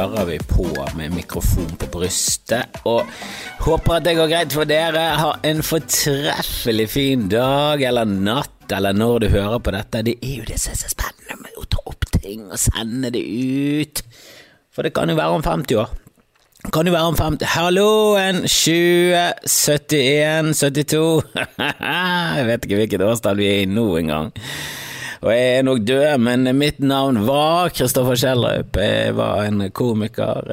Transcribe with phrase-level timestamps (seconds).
[0.00, 0.64] kjører vi på
[0.96, 2.78] med mikrofon på brystet.
[2.88, 3.04] Og
[3.60, 5.02] håper at det går greit for dere.
[5.20, 10.04] Ha en fortreffelig fin dag eller natt, eller når du hører på dette.
[10.06, 13.12] Det er jo det som er så spennende med å ta opp ting og sende
[13.12, 14.00] det ut.
[14.72, 15.92] For det kan jo være om 50 år.
[16.72, 18.42] Kan jo være om 50 Halloen!
[18.48, 21.04] 20, 71, 72
[21.56, 24.32] Jeg vet ikke hvilket årstall vi er i nå engang.
[25.20, 28.78] Og jeg er nok død, men mitt navn var Kristoffer Kjellerup.
[28.80, 30.48] Jeg var en komiker.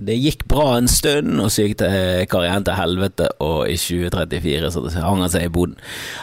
[0.00, 4.72] Det gikk bra en stund, og så gikk det karrieren til helvete, og i 2034
[4.72, 5.76] så hang han seg i boden.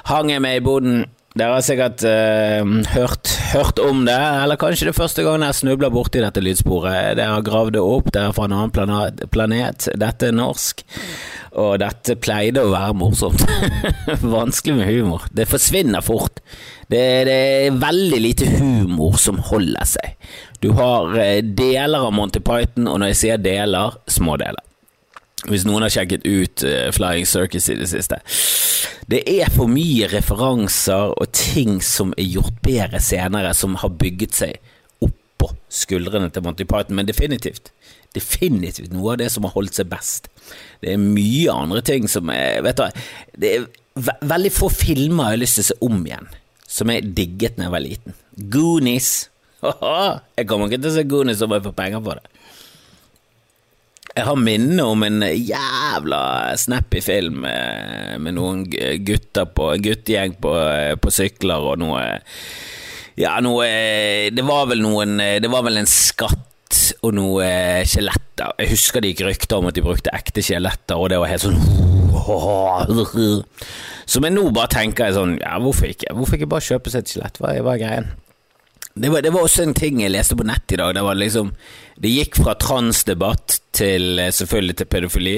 [0.09, 1.05] Hang jeg meg i boden.
[1.37, 5.57] Dere har sikkert uh, hørt, hørt, om det, eller kanskje det er første gang jeg
[5.59, 7.17] snubler borti dette lydsporet.
[7.19, 9.89] Dere har gravd det opp, dere er fra en annen planet, planet.
[10.01, 10.81] Dette er norsk,
[11.61, 13.45] og dette pleide å være morsomt.
[14.37, 15.27] Vanskelig med humor.
[15.29, 16.41] Det forsvinner fort.
[16.87, 20.31] Det, det, er veldig lite humor som holder seg.
[20.63, 24.66] Du har eh, deler av Monty Python, og når jeg sier deler, små deler.
[25.47, 28.19] Hvis noen har sjekket ut uh, Flying Circus i det siste.
[29.07, 34.35] Det er for mye referanser og ting som er gjort bedre senere, som har bygget
[34.35, 34.57] seg
[35.03, 37.71] oppå skuldrene til Monty Python, men definitivt.
[38.15, 40.27] Definitivt noe av det som har holdt seg best.
[40.83, 43.01] Det er mye andre ting som er Vet du
[43.41, 43.65] det er
[43.97, 46.27] ve veldig få filmer jeg har lyst til å se om igjen,
[46.69, 48.17] som jeg digget da jeg var liten.
[48.53, 49.11] Goonies.
[50.37, 52.36] Jeg kommer ikke til å se Goonies om jeg får penger for det.
[54.17, 56.19] Jeg har minne om en jævla
[56.57, 58.63] snappy film med, med noen
[59.05, 60.53] gutter på guttegjeng på,
[61.03, 62.01] på, sykler og noe
[63.17, 63.67] Ja, noe
[64.33, 66.43] Det var vel noen Det var vel en skatt
[67.05, 67.45] og noe
[67.87, 68.51] skjeletter.
[68.59, 71.45] Jeg husker det gikk rykter om at de brukte ekte skjeletter, og det var helt
[71.45, 71.61] sånn
[74.11, 76.13] Så men nå bare tenker jeg sånn Ja, hvorfor ikke?
[76.17, 77.39] Hvorfor ikke bare kjøpe seg et skjelett?
[77.41, 78.09] Hva er greien?
[78.99, 80.95] Det var, det var, også en ting jeg leste på nett i dag.
[80.95, 81.51] Det, liksom,
[82.01, 85.35] det gikk fra transdebatt til eh, selvfølgelig til pedofili,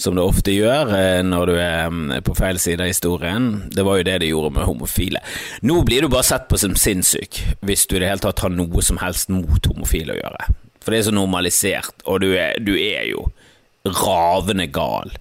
[0.00, 3.48] som det ofte gjør eh, når du er mm, på feil side av historien.
[3.74, 5.22] Det var jo det det gjorde med homofile.
[5.66, 8.54] Nå blir du bare sett på som sinnssyk hvis du i det hele tatt har
[8.54, 10.52] noe som helst mot homofile å gjøre.
[10.84, 13.28] For det er så normalisert, og du er, du er jo
[13.84, 15.12] ravende gal.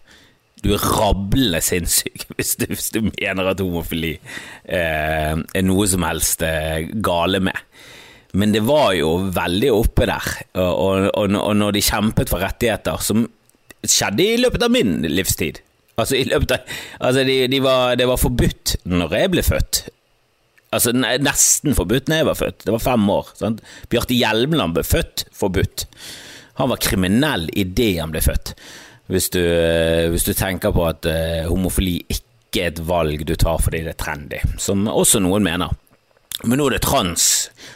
[0.63, 6.45] Du er rablende sinnssyk hvis hvis du, mener at homofili eh, er noe som helst
[6.47, 7.59] eh, gale med.
[8.33, 12.97] Men det var jo veldig oppe der, og, og, og, når de kjempet for rettigheter,
[13.05, 13.27] som
[13.83, 15.61] skjedde i løpet av min livstid
[15.93, 16.71] Altså, i løpet av,
[17.05, 19.81] altså de, de var, det var forbudt når jeg ble født.
[20.73, 22.63] Altså Nesten forbudt når jeg var født.
[22.65, 23.29] Det var fem år.
[23.37, 23.61] Sant?
[23.93, 25.85] Bjarte Hjelmeland ble født forbudt.
[26.57, 28.55] Han var kriminell idet han ble født
[29.13, 33.35] hvis du, eh, hvis du tenker på at uh, homofili ikke er et valg du
[33.39, 35.73] tar fordi det er trendy, som også noen mener.
[36.43, 37.25] Men nå er det trans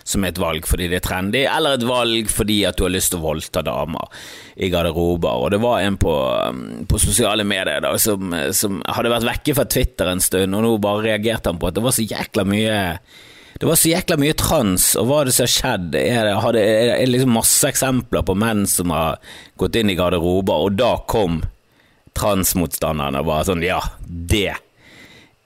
[0.08, 2.94] som er et valg fordi det er trendy, eller et valg fordi at du har
[2.94, 4.10] lyst til å voldta damer
[4.58, 5.46] i garderober.
[5.46, 6.16] Og det var en på,
[6.50, 10.66] um, på sosiale medier da, som, som, hadde vært vekke fra Twitter en stund, og
[10.66, 12.78] nå bare reagerte han på at det var så jækla mye
[13.60, 15.96] det var så jækla mye trans, og hva er det som har skjedd?
[15.98, 19.18] Er det, hadde, er det liksom masse eksempler på menn som har
[19.58, 21.42] gått inn i garderober, og da kom
[22.18, 24.56] transmotstanderne og bare sånn Ja, det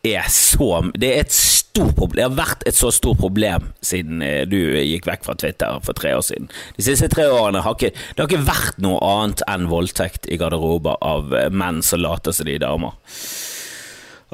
[0.07, 2.17] er så Det er et stort problem.
[2.17, 5.95] Det har vært et så stort problem siden eh, du gikk vekk fra Twitter for
[5.95, 6.49] tre år siden.
[6.75, 10.39] De siste tre årene har ikke, det har ikke vært noe annet enn voldtekt i
[10.41, 12.97] garderober av menn som later som de er damer.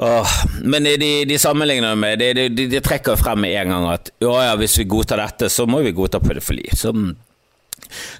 [0.00, 0.28] Åh,
[0.62, 4.34] men de, de sammenligner med De, de, de trekker frem med en gang at ja,
[4.46, 6.68] ja, hvis vi godtar dette, så må vi godta pedofili.
[6.78, 7.16] Som,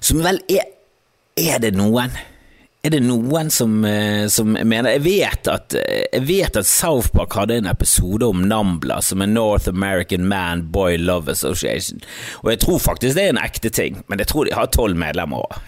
[0.03, 0.67] som vel er
[1.39, 2.11] Er det noen?
[2.83, 7.35] Er det noen som, eh, som mener jeg vet, at, jeg vet at South Park
[7.35, 12.03] hadde en episode om Nambla, som er North American Man Boy Love Association.
[12.43, 14.99] Og jeg tror faktisk det er en ekte ting, men jeg tror de har tolv
[14.99, 15.59] medlemmer òg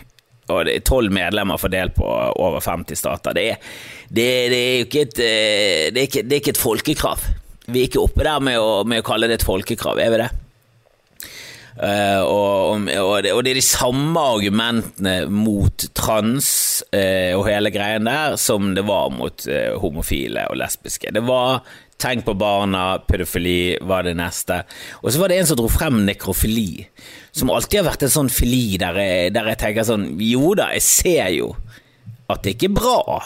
[0.51, 3.38] og det er tolv medlemmer fordelt på over 50 stater.
[3.38, 3.74] Det er,
[4.09, 7.25] det, det er jo ikke et, eh, det er ikke, det er ikke et folkekrav.
[7.71, 10.24] Vi er ikke oppe der med å, med å kalle det et folkekrav, er vi
[10.25, 10.31] det?
[11.81, 12.83] Uh, og, og,
[13.24, 16.50] det, og, det, er de samme argumentene mot trans
[16.92, 21.13] uh, og hele greien der som det var mot uh, homofile og lesbiske.
[21.15, 21.63] Det var
[22.01, 24.63] Tenk på barna, pedofili var det neste.
[25.03, 26.88] Og så var det en som dro frem nekrofili,
[27.30, 30.71] som alltid har vært en sånn fili der jeg, der jeg tenker sånn Jo da,
[30.74, 31.51] jeg ser jo
[32.31, 33.19] at det ikke er bra,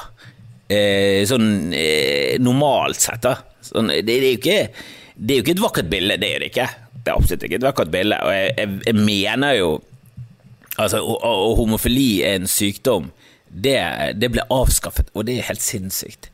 [0.67, 3.35] eh, sånn eh, normalt sett, da.
[3.63, 4.57] Sånn, det, det, er ikke,
[5.15, 6.69] det er jo ikke et vakkert bilde, det er det ikke.
[6.95, 9.75] Det er absolutt ikke et vakkert bilde, og jeg, jeg, jeg mener jo
[10.75, 13.05] Altså, og, og homofili er en sykdom.
[13.47, 13.77] Det,
[14.19, 16.27] det ble avskaffet, og det er helt sinnssykt.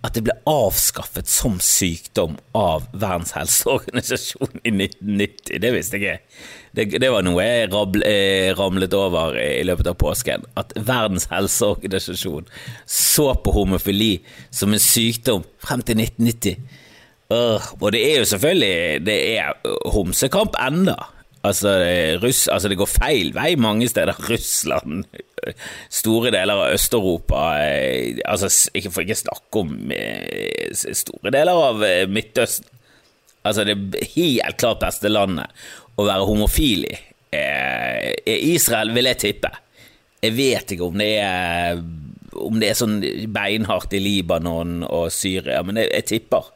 [0.00, 5.58] At det ble avskaffet som sykdom av Verdens helseorganisasjon i 1990.
[5.60, 6.38] Det visste jeg ikke.
[6.72, 10.46] Det, det var noe jeg rabl, eh, ramlet over i løpet av påsken.
[10.60, 12.48] At Verdens helseorganisasjon
[12.88, 14.14] så på homofili
[14.48, 16.78] som en sykdom frem til 1990.
[17.30, 19.52] Uh, og det er jo selvfølgelig Det er
[19.94, 20.96] homsekamp enda.
[21.42, 21.70] Altså,
[22.20, 24.18] Russ, altså, det går feil vei mange steder.
[24.30, 25.06] Russland,
[25.88, 31.84] store deler av Øst-Europa eh, altså, ikke For ikke snakke om eh, store deler av
[31.86, 32.68] eh, Midtøsten.
[33.40, 35.48] Altså, det helt klart beste landet
[35.96, 36.98] å være homofil i
[37.30, 39.52] er Israel, vil jeg tippe.
[40.20, 41.78] Jeg vet ikke om det er
[42.40, 42.98] om det er sånn
[43.32, 46.50] beinhardt i Libanon og Syria, men jeg, jeg tipper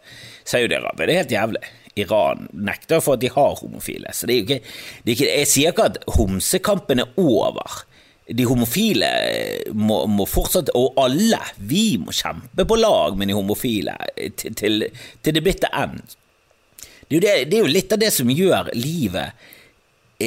[0.44, 1.06] Saudi-Arabia.
[1.06, 1.62] Det er helt jævlig.
[2.00, 4.12] Iran nekter for at de har homofile.
[4.12, 4.60] Så det er jo ikke,
[5.04, 7.84] er ikke Jeg sier ikke at homsekampen er over.
[8.24, 9.08] De homofile
[9.76, 14.86] må, må, fortsatt, og alle, vi må kjempe på lag med de homofile til, til,
[15.22, 16.00] til det bitte end.
[17.10, 19.50] Det er, det, det er jo litt av det som gjør livet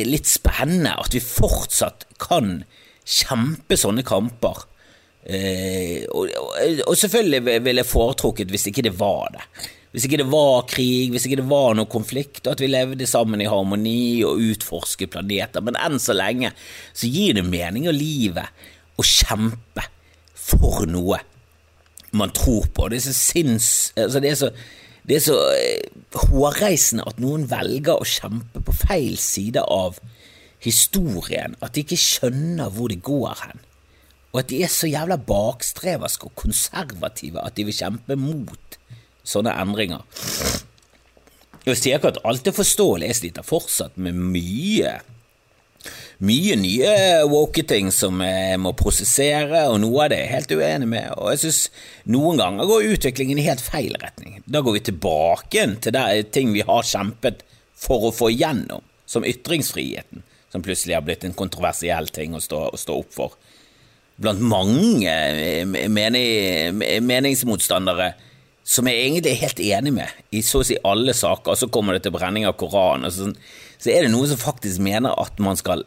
[0.06, 2.60] litt spennende, at vi fortsatt kan
[3.08, 4.66] kjempe sånne kamper.
[5.28, 6.52] Eh, og, og,
[6.86, 9.44] og, selvfølgelig ville jeg foretrukket hvis ikke det var det
[9.92, 13.08] hvis ikke det var krig, hvis ikke det var noe konflikt, og at vi levde
[13.10, 15.64] sammen i harmoni og utforsket planeter.
[15.64, 16.52] Men enn så lenge
[16.92, 18.68] så gir det mening i livet
[19.00, 19.86] å kjempe
[20.38, 21.22] for noe
[22.18, 22.90] man tror på.
[22.92, 23.70] Det er så sinns...
[23.98, 24.52] Altså det er så,
[25.08, 30.02] det er så uh, hårreisende at noen velger å kjempe på feil side av
[30.64, 33.64] historien, at de ikke skjønner hvor det går hen.
[34.34, 38.77] Og at de er så jævla bakstreverske og konservative at de vil kjempe mot
[39.28, 40.06] sånne endringer.
[41.68, 44.98] Jeg sier ikke at alt er forståelig, jeg sliter fortsatt med mye
[46.18, 46.94] mye nye
[47.30, 51.12] woke-ting som jeg må prosessere, og noe av det er jeg helt uenig med.
[51.14, 51.60] Og jeg synes
[52.10, 54.40] noen ganger går utviklingen i helt feil retning.
[54.50, 57.44] Da går vi tilbake til der, ting vi har kjempet
[57.78, 62.64] for å få igjennom, som ytringsfriheten, som plutselig har blitt en kontroversiell ting å stå,
[62.74, 63.38] å stå opp for.
[64.18, 65.14] Blant mange
[65.94, 68.16] mening, meningsmotstandere
[68.68, 71.70] som jeg egentlig er helt enig med i så å si alle saker, og så
[71.72, 73.30] kommer det til brenning av Koranen, så,
[73.80, 75.86] så er det noen som faktisk mener at man skal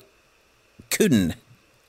[0.91, 1.35] kun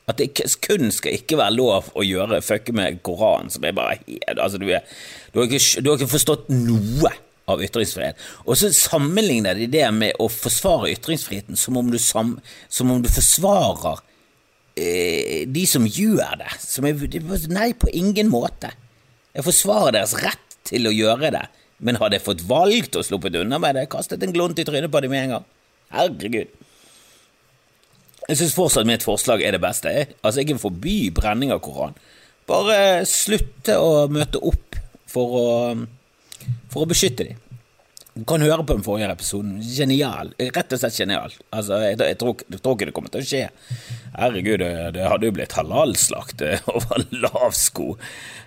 [0.09, 0.33] at det
[0.65, 3.99] kun skal ikke være lov å gjøre fucke med Koranen, som er bare
[4.35, 4.83] altså, du, er,
[5.31, 7.13] du, har ikke, du, har ikke, forstått noe
[7.51, 8.19] av ytringsfrihet.
[8.43, 12.35] Og så sammenligner de det med å forsvare ytringsfriheten som om du, sam,
[12.67, 14.03] som om du forsvarer
[14.75, 16.51] eh, de som gjør det.
[16.63, 16.99] Som er,
[17.53, 18.73] nei, på ingen måte.
[19.31, 21.45] Jeg forsvarer deres rett til å gjøre det,
[21.81, 24.91] men hadde jeg fått valgt og sluppet unna med det, kastet en glunt i trynet
[24.93, 25.47] på dem med en gang.
[25.91, 26.51] Herregud.
[28.29, 29.91] Jeg syns fortsatt mitt forslag er det beste.
[30.21, 31.97] Altså, ikke forby brenning av Koran.
[32.47, 34.77] Bare slutte å møte opp
[35.09, 35.47] for å,
[36.71, 37.39] for å beskytte dem.
[38.11, 39.53] Du kan høre på den forrige episoden.
[39.63, 40.33] Genial.
[40.35, 41.31] Rett og slett genial.
[41.55, 43.43] Altså, jeg, jeg, tror, jeg, tror, ikke det kommer til å skje.
[44.17, 46.43] Herregud, det, det hadde jo blitt halalslakt
[46.73, 47.93] over lav sko.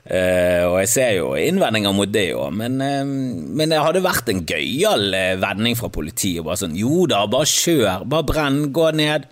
[0.04, 4.28] Uh, og jeg ser jo innvendinger mot det òg, men, eh, men, det hadde vært
[4.28, 6.44] en gøyal uh, vending fra politiet.
[6.44, 9.24] Bare sånn jo da, bare kjør, bare brenn, gå ned.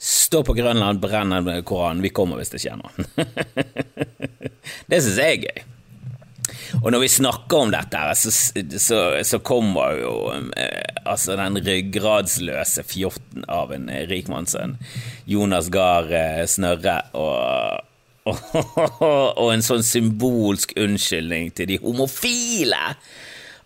[0.00, 1.36] Stå på Grønland, brenn
[1.68, 2.00] Koranen.
[2.04, 3.04] Vi kommer hvis det skjer noe.
[4.88, 5.73] det syns jeg er gøy.
[6.82, 8.32] Og når vi snakker om dette, så,
[8.80, 10.14] så, så kommer jo
[10.56, 14.76] eh, altså den ryggradsløse fjorten av en eh, rikmannssønn,
[15.30, 17.84] Jonas Gahr eh, Snørre, og,
[18.24, 22.80] og, en sånn symbolsk unnskyldning til de homofile.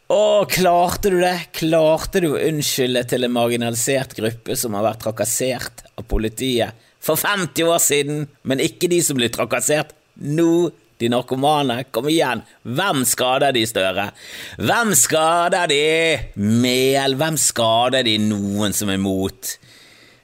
[0.09, 1.51] Å, klarte du det?
[1.55, 7.21] Klarte du å unnskylde til en marginalisert gruppe som har vært trakassert av politiet for
[7.21, 10.71] 50 år siden, men ikke de som blir trakassert nå?
[11.01, 11.85] De narkomane.
[11.95, 14.11] Kom igjen, hvem skader de, Støre?
[14.59, 15.85] Hvem skader de?
[16.37, 18.19] Mel, hvem skader de?
[18.29, 19.55] Noen som er mot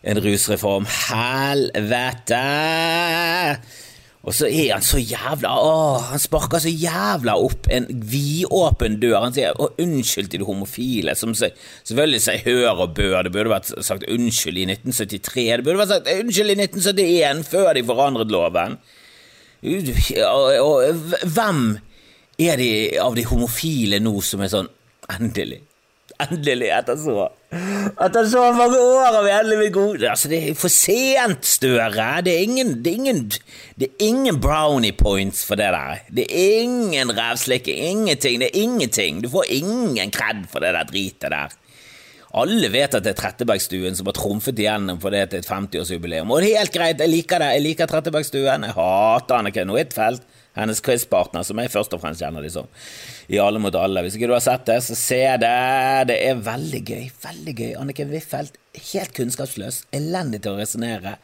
[0.05, 0.87] en rusreform?
[1.09, 2.43] Helvete!
[4.25, 5.73] Og så er han så jævla å,
[6.09, 9.19] han sparker så jævla opp en vidåpen dør.
[9.27, 13.23] Han sier å, 'unnskyld til de homofile', som selvfølgelig sier hør og bør.
[13.23, 15.61] Det burde vært sagt unnskyld i 1973.
[15.61, 18.79] Det burde vært sagt unnskyld i 1971, før de forandret loven.
[19.65, 21.63] Og hvem
[22.39, 24.73] er de av de homofile nå som er sånn
[25.13, 25.59] Endelig.
[26.23, 27.27] Endelig, etter så
[28.01, 30.07] Etter så mange år har vi endelig blitt gode.
[30.11, 32.07] Altså, det er for sent, Støre.
[32.25, 33.21] Det er ingen, det er ingen,
[33.79, 36.01] det er ingen brownie points for det der.
[36.09, 37.83] Det er ingen revslikking.
[37.91, 38.41] Ingenting.
[38.41, 39.21] Det er ingenting.
[39.23, 41.55] Du får ingen kred for det der dritet der.
[42.35, 46.33] Alle vet at det er Trettebergstuen som har trumfet igjennom fordi det er et 50-årsjubileum.
[46.35, 47.51] Og det er helt greit, jeg liker det.
[47.55, 48.67] Jeg liker Trettebergstuen.
[48.67, 50.25] Jeg hater Anniken Huitfeldt,
[50.59, 52.67] hennes quizpartner, som jeg først og fremst kjenner liksom
[53.31, 54.03] i Alle mot alle.
[54.03, 55.55] Hvis ikke du har sett det, så se det.
[56.11, 57.07] Det er veldig gøy.
[57.23, 57.71] Veldig gøy.
[57.85, 58.59] Anniken Huitfeldt,
[58.91, 61.17] helt kunnskapsløs, elendig til å resonnere,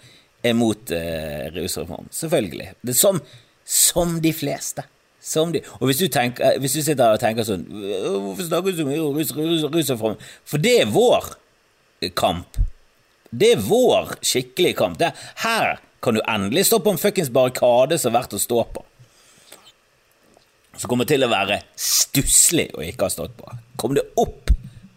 [0.47, 2.07] er mot uh, rusreform.
[2.14, 2.71] Selvfølgelig.
[2.87, 3.19] Det er som,
[3.67, 4.87] som de fleste.
[5.21, 8.79] Som de, og hvis du, tenker, hvis du sitter og tenker sånn Hvorfor snakker du
[8.81, 9.19] så mye om
[9.75, 10.17] rusreform?
[10.49, 11.35] For det er vår
[12.17, 12.57] kamp.
[13.31, 14.97] Det er vår skikkelige kamp.
[15.00, 15.12] Det,
[15.45, 18.85] her kan du endelig stå på en fuckings barrikade som er verdt å stå på.
[20.81, 23.53] Som kommer til å være stusslig å ikke ha stått på.
[23.81, 24.50] Kom det opp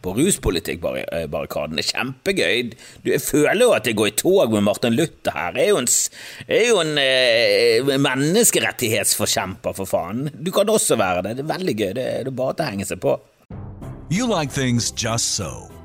[0.03, 1.79] på ruspolitikkbarrikaden.
[1.79, 2.73] Er kjempegøy.
[3.07, 5.59] Jeg føler jo at jeg går i tog med Martin Luther her.
[5.59, 5.91] Jeg er jo en,
[6.47, 10.27] er jo en eh, menneskerettighetsforkjemper, for faen.
[10.33, 11.37] Du kan også være det.
[11.39, 11.91] Det er veldig gøy.
[11.93, 13.19] Det, det er bare til å henge seg på.
[14.13, 15.72] You like things just so.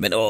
[0.00, 0.22] Men å,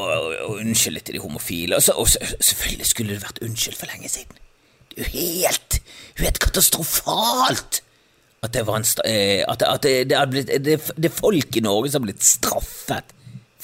[0.45, 4.11] å unnskylde til de homofile og, så, og selvfølgelig skulle det vært unnskyldt for lenge
[4.13, 4.43] siden.
[4.91, 5.79] Det er jo helt,
[6.21, 7.81] helt katastrofalt
[8.45, 11.65] at det var en eh, at, at det, det, blitt, det, det, er folk i
[11.65, 13.15] Norge som har blitt straffet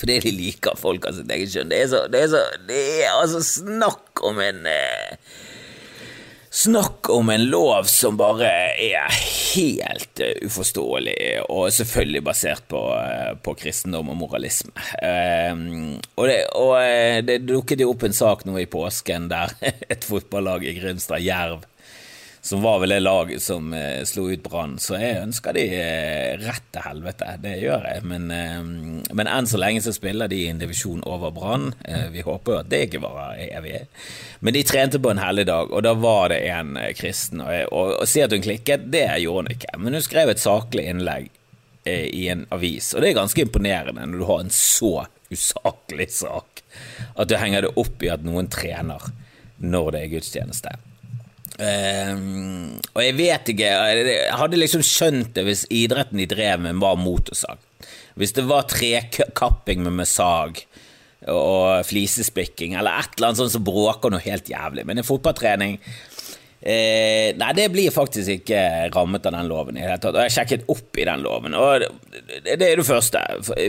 [0.00, 1.68] fordi de liker folk av sitt eget kjønn.
[1.68, 5.34] Det er så, det er så det er altså snakk om en eh,
[6.52, 9.18] Snakk om en lov som bare er
[9.54, 11.14] helt uh, uforståelig,
[11.46, 14.74] og selvfølgelig basert på, uh, på kristendom og moralisme.
[14.98, 16.74] Uh, og, det, og
[17.28, 19.54] det, dukket jo opp en sak nå i påsken der
[19.94, 21.62] et fotballag i Grimstad, Jerv,
[22.50, 24.72] som var vel det laget som eh, slo ut Brann.
[24.82, 28.02] Så jeg ønsker de eh, rett til helvete, det gjør jeg.
[28.10, 31.68] Men, eh, men enn så lenge så spiller de i en divisjon over Brann.
[31.86, 33.84] Eh, vi håper jo at det ikke varer evig.
[34.42, 37.44] Men de trente på en helligdag, og da var det en eh, kristen.
[37.46, 39.78] Og, og, og si at hun klikket, det gjorde hun ikke.
[39.78, 41.30] Men hun skrev et saklig innlegg
[41.86, 44.94] eh, i en avis, og det er ganske imponerende når du har en så
[45.30, 46.64] usaklig sak
[47.14, 49.12] at du henger det opp i at noen trener
[49.62, 50.80] når det er gudstjeneste.
[51.60, 56.80] Um, og jeg vet ikke Jeg hadde liksom skjønt det hvis idretten de drev med,
[56.80, 57.60] var motorsag.
[58.20, 60.62] Hvis det var trekapping med sag
[61.28, 64.86] og flisespikking eller et eller annet sånt som bråker noe helt jævlig.
[64.88, 68.62] Men en fotballtrening eh, Nei, det blir faktisk ikke
[68.94, 70.16] rammet av den loven i det hele tatt.
[70.16, 73.20] Og jeg har sjekket opp i den loven, og det, det er det første.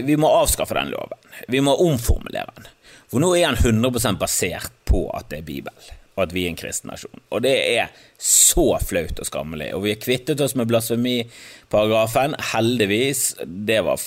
[0.08, 1.32] Vi må avskaffe den loven.
[1.52, 2.70] Vi må omformulere den.
[3.12, 6.52] For nå er den 100% basert på at det er Bibelen og at vi er
[6.52, 7.22] en kristen nasjon.
[7.32, 9.70] Og det er så flaut og skammelig.
[9.72, 13.22] Og vi har kvittet oss med blasfemiparagrafen, heldigvis.
[13.40, 14.02] Det var,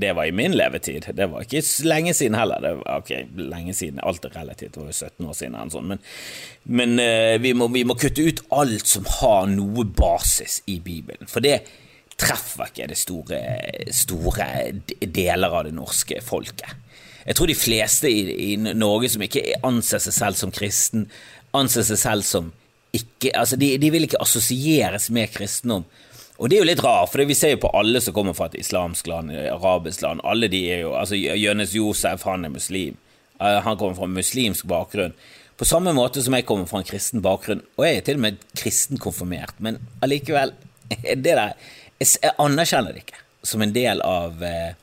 [0.00, 1.10] det var, i min levetid.
[1.12, 2.64] Det var ikke lenge siden heller.
[2.64, 3.12] Det var ok,
[3.52, 5.74] lenge siden, alt er relativt, det var jo 17 år siden.
[5.76, 5.92] Sånn.
[5.92, 6.02] Men,
[6.80, 11.28] men uh, vi, må, vi, må, kutte ut alt som har noe basis i Bibelen.
[11.28, 11.60] For det
[12.16, 13.42] treffer ikke det store,
[13.92, 14.48] store
[15.04, 16.85] deler av det norske folket.
[17.26, 21.08] Jeg tror de fleste i, i Norge som ikke anser seg selv som kristen,
[21.56, 22.52] anser seg selv som
[22.96, 25.82] ikke Altså, de, de vil ikke assosieres med kristendom.
[26.36, 28.46] Og det er jo litt rart, for vi ser jo på alle som kommer fra
[28.48, 30.22] et islamsk land, arabisk land.
[30.24, 32.96] Alle de er jo Altså, Jonis Josef, han er muslim.
[33.40, 35.16] Eh, han kommer fra en muslimsk bakgrunn.
[35.56, 38.24] På samme måte som jeg kommer fra en kristen bakgrunn, og jeg er til og
[38.26, 40.52] med kristenkonfirmert, men allikevel
[41.02, 41.54] det der,
[41.96, 44.74] Jeg anerkjenner det ikke som en del av eh,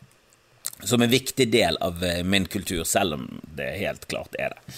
[0.90, 3.26] som en viktig del av eh, min kultur, selv om
[3.58, 4.78] det helt klart er det.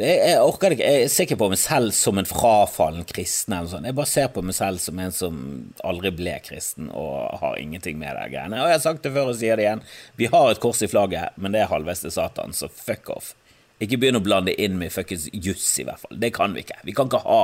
[0.00, 3.56] Jeg, orker ikke, jeg er sikker på meg selv som en frafallen kristen.
[3.56, 3.88] eller sånn.
[3.88, 5.40] Jeg bare ser på meg selv som en som
[5.84, 8.60] aldri ble kristen og har ingenting med de greiene.
[8.62, 9.82] Og jeg har sagt det før og sier det igjen.
[10.16, 13.34] Vi har et kors i flagget, men det er halvveis til Satan, så fuck off.
[13.80, 16.18] Ikke begynn å blande inn med fuckings juss, i hvert fall.
[16.22, 16.78] Det kan vi ikke.
[16.86, 17.42] Vi kan ikke ha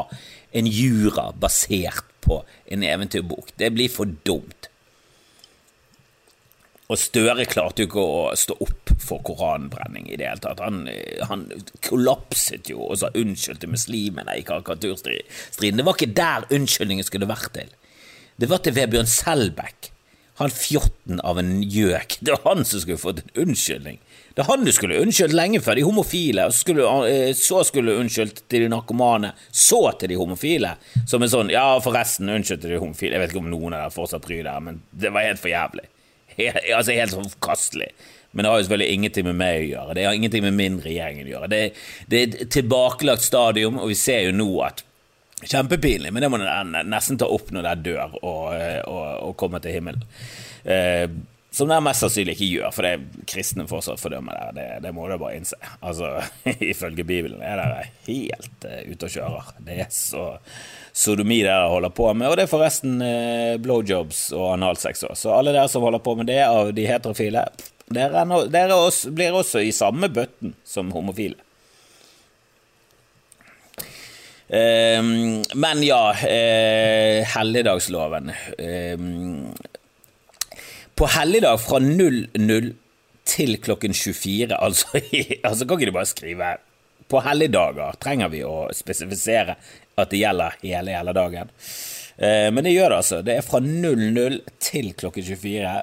[0.57, 3.55] en jura basert på en eventyrbok.
[3.59, 4.66] Det blir for dumt.
[6.87, 10.63] Og Støre klarte jo ikke å stå opp for koranbrenning i det hele tatt.
[10.63, 10.85] Han,
[11.27, 11.49] han
[11.87, 15.81] kollapset jo og sa unnskyld til muslimene i karikaturstriden.
[15.81, 17.75] Det var ikke der unnskyldningen skulle vært til.
[18.39, 19.91] Det var til Vebjørn Selbekk.
[20.37, 22.19] Han fjotten av en gjøk.
[22.21, 23.99] Det var han som skulle fått en unnskyldning.
[24.37, 28.03] Det er han du skulle unnskyldt lenge før de homofile, skulle, eh, så skulle du
[28.03, 30.75] unnskyldt til de narkomane, så til de homofile.
[31.09, 33.17] Som en sånn ja, forresten, unnskyld til de homofile.
[33.17, 35.55] Jeg vet ikke om noen av dere fortsatt bryr dere, men det var helt for
[35.55, 35.89] jævlig.
[36.77, 37.93] Altså helt sånn forkastelig.
[38.37, 39.95] Men det har jo selvfølgelig ingenting med meg å gjøre.
[39.97, 41.49] Det har ingenting med min regjering å gjøre.
[41.53, 41.61] Det,
[42.13, 44.85] det er et tilbakelagt stadium, og vi ser jo nå at
[45.37, 48.55] Kjempepinlig, men det må den nesten ta opp når den dør og,
[48.89, 50.01] og, og kommer til himmelen.
[50.65, 51.05] Eh,
[51.57, 54.49] som den mest sannsynlig ikke gjør, for det er kristne fortsatt fordømmer det.
[54.57, 55.57] Det, det må du bare innse.
[55.81, 56.11] Altså,
[56.73, 59.55] Ifølge Bibelen er det helt uh, ute og kjører.
[59.65, 60.27] Det er så
[60.97, 65.17] sodomi dere holder på med, og det er forresten uh, blowjobs og analsex òg.
[65.19, 67.45] Så alle dere som holder på med det av de heterofile,
[67.93, 71.37] dere, no, dere også, blir også i samme bøtten som homofile.
[74.47, 78.31] Um, men ja, uh, helligdagsloven.
[78.63, 79.53] Um,
[80.97, 82.71] på helligdag fra 00
[83.27, 85.03] til klokken 24, altså,
[85.45, 86.53] altså kan ikke du bare skrive
[87.11, 89.59] På helligdager trenger vi å spesifisere
[89.97, 91.51] at det gjelder hele hele dagen.
[92.17, 93.21] Eh, men det gjør det, altså.
[93.25, 95.75] Det er fra 00 til klokken 24.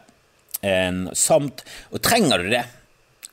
[0.62, 2.63] en, samt Og trenger du det?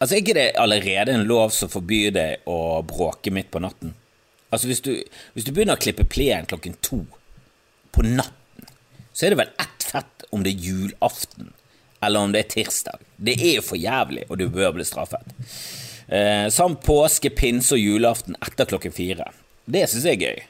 [0.01, 3.95] Altså, ikke det allerede en lov som forbyr deg å bråke midt på natten?
[4.51, 4.95] Altså hvis du,
[5.35, 7.05] hvis du begynner å klippe plenen klokken to
[7.95, 8.67] på natten,
[9.13, 11.53] så er det vel ett fett om det er julaften
[12.01, 13.03] eller om det er tirsdag.
[13.21, 15.27] Det er jo for jævlig, og du bør bli straffet.
[16.09, 19.29] Eh, samt påske, pinse og julaften etter klokken fire.
[19.69, 20.41] Det syns jeg er gøy.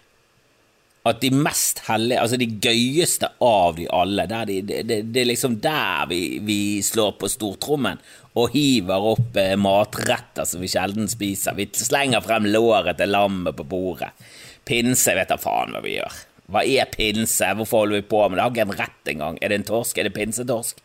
[1.08, 5.30] At de mest hellige, altså de gøyeste av de alle, det, de, de, de, er
[5.30, 8.02] liksom der vi, vi slår på stortrommen
[8.36, 11.56] og hiver opp eh, matretter som vi sjelden spiser.
[11.56, 14.12] Vi slenger frem låret til lammet på bordet.
[14.68, 16.18] Pinse, vet da faen hva vi gjør.
[16.50, 17.48] Hva er pinse?
[17.56, 18.44] Hvorfor holder vi på med det?
[18.44, 19.38] Har ikke en rett engang.
[19.40, 19.98] Er det en torsk?
[19.98, 20.82] Er det pinsetorsk?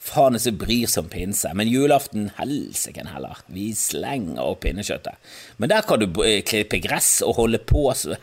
[0.00, 1.50] Faen er så bryr seg om pinse.
[1.56, 3.42] Men julaften, helsike heller.
[3.52, 5.18] Vi slenger opp pinnekjøttet.
[5.60, 8.14] Men der kan du eh, klippe gress og holde på så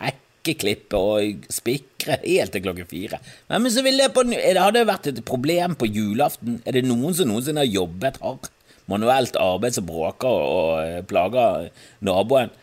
[0.47, 3.19] hekkeklippe og spikre helt til klokken fire.
[3.51, 6.61] Men så ville det på, det hadde vært et problem på julaften.
[6.65, 8.51] Er det noen som noensinne har jobbet hardt?
[8.87, 11.67] Manuelt arbeid som bråker og og plager
[12.07, 12.53] naboen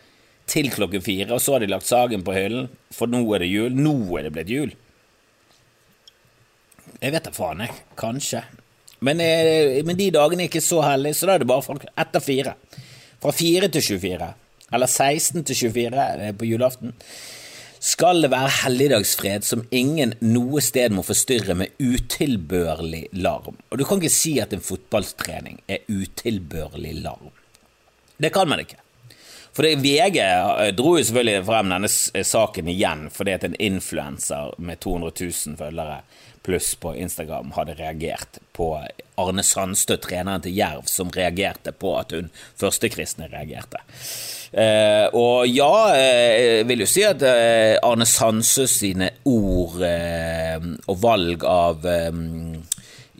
[0.49, 3.49] til klokken fire, og så har de lagt saken på hyllen, for nå er det
[3.49, 3.73] jul.
[3.73, 4.73] Nå er det blitt jul.
[7.01, 7.73] Jeg vet da faen, jeg.
[7.99, 8.43] Kanskje.
[9.05, 11.85] Men, eh, men, de dagene er ikke så heldige, så da er det bare folk
[11.85, 12.55] etter fire.
[13.21, 14.33] Fra fire til 24,
[14.73, 16.93] eller 16 til 24 på julaften,
[17.85, 23.59] skal det være helligdagsfred som ingen noe sted må forstyrre med utilbørlig larm.
[23.69, 27.29] Og du kan ikke si at en fotballtrening er utilbørlig larm.
[28.17, 28.79] Det kan man ikke.
[29.55, 31.89] For det, VG eh, dro jo selvfølgelig frem denne
[32.27, 36.01] saken igjen fordi at en influenser med 200 000 følgere
[36.45, 38.67] pluss på Instagram hadde reagert på
[39.17, 43.81] Arne Sandstø, treneren til Jerv, som reagerte på at hun førstekristne reagerte.
[44.51, 50.69] Eh, og ja, eh, jeg vil jo si at eh, Arne Sandstø sine ord eh,
[50.85, 52.21] og valg av eh,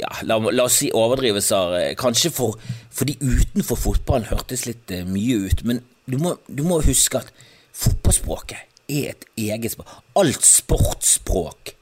[0.03, 2.61] ja, la, la, oss si overdrivelser, eh, kanskje for,
[2.93, 7.31] fordi utenfor fotballen hørtes litt mye ut, men du må, du må huske at
[7.75, 9.91] fotballspråket er et eget språk.
[10.19, 11.73] Alt sportsspråk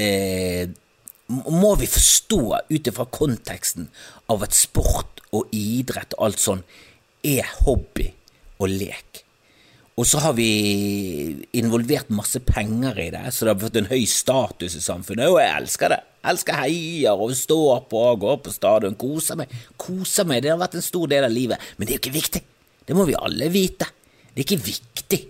[0.00, 0.70] eh,
[1.30, 3.90] må vi forstå ut ifra konteksten
[4.32, 6.62] av at sport og idrett og alt sånn
[7.26, 8.08] er hobby
[8.60, 9.24] og lek.
[10.00, 10.46] Og så har vi
[11.60, 15.28] involvert masse penger i det, så det har fått en høy status i samfunnet.
[15.28, 15.98] Og jeg elsker det.
[16.20, 17.58] Jeg elsker heier og stå
[17.90, 18.96] på og gå på stadion.
[19.00, 19.52] Koser meg.
[19.80, 20.40] Koser meg.
[20.44, 21.60] Det har vært en stor del av livet.
[21.76, 22.42] Men det er jo ikke viktig.
[22.90, 23.86] Det må vi alle vite.
[24.34, 25.20] Det er ikke viktig.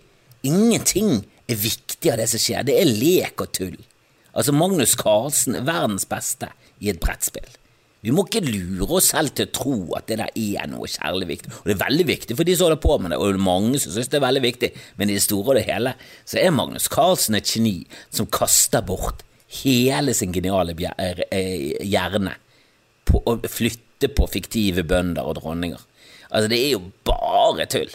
[0.48, 2.64] Ingenting er viktig av det som skjer.
[2.64, 3.76] Det er lek og tull.
[4.32, 6.48] Altså, Magnus Carlsen er verdens beste
[6.80, 7.58] i et brettspill.
[8.00, 11.28] Vi må ikke lure oss selv til å tro at det der er noe kjærlig
[11.34, 11.52] viktig.
[11.58, 13.92] Og det er veldig viktig for de som holder på med det, og mange som
[13.92, 15.92] synes det er veldig viktig, men i det store og det hele
[16.24, 17.74] så er Magnus Carlsen et geni
[18.08, 19.20] som kaster bort
[19.60, 22.38] hele sin geniale eh, hjerne
[23.04, 25.89] på å flytte på fiktive bønder og dronninger.
[26.30, 27.90] Altså, det er jo bare tull.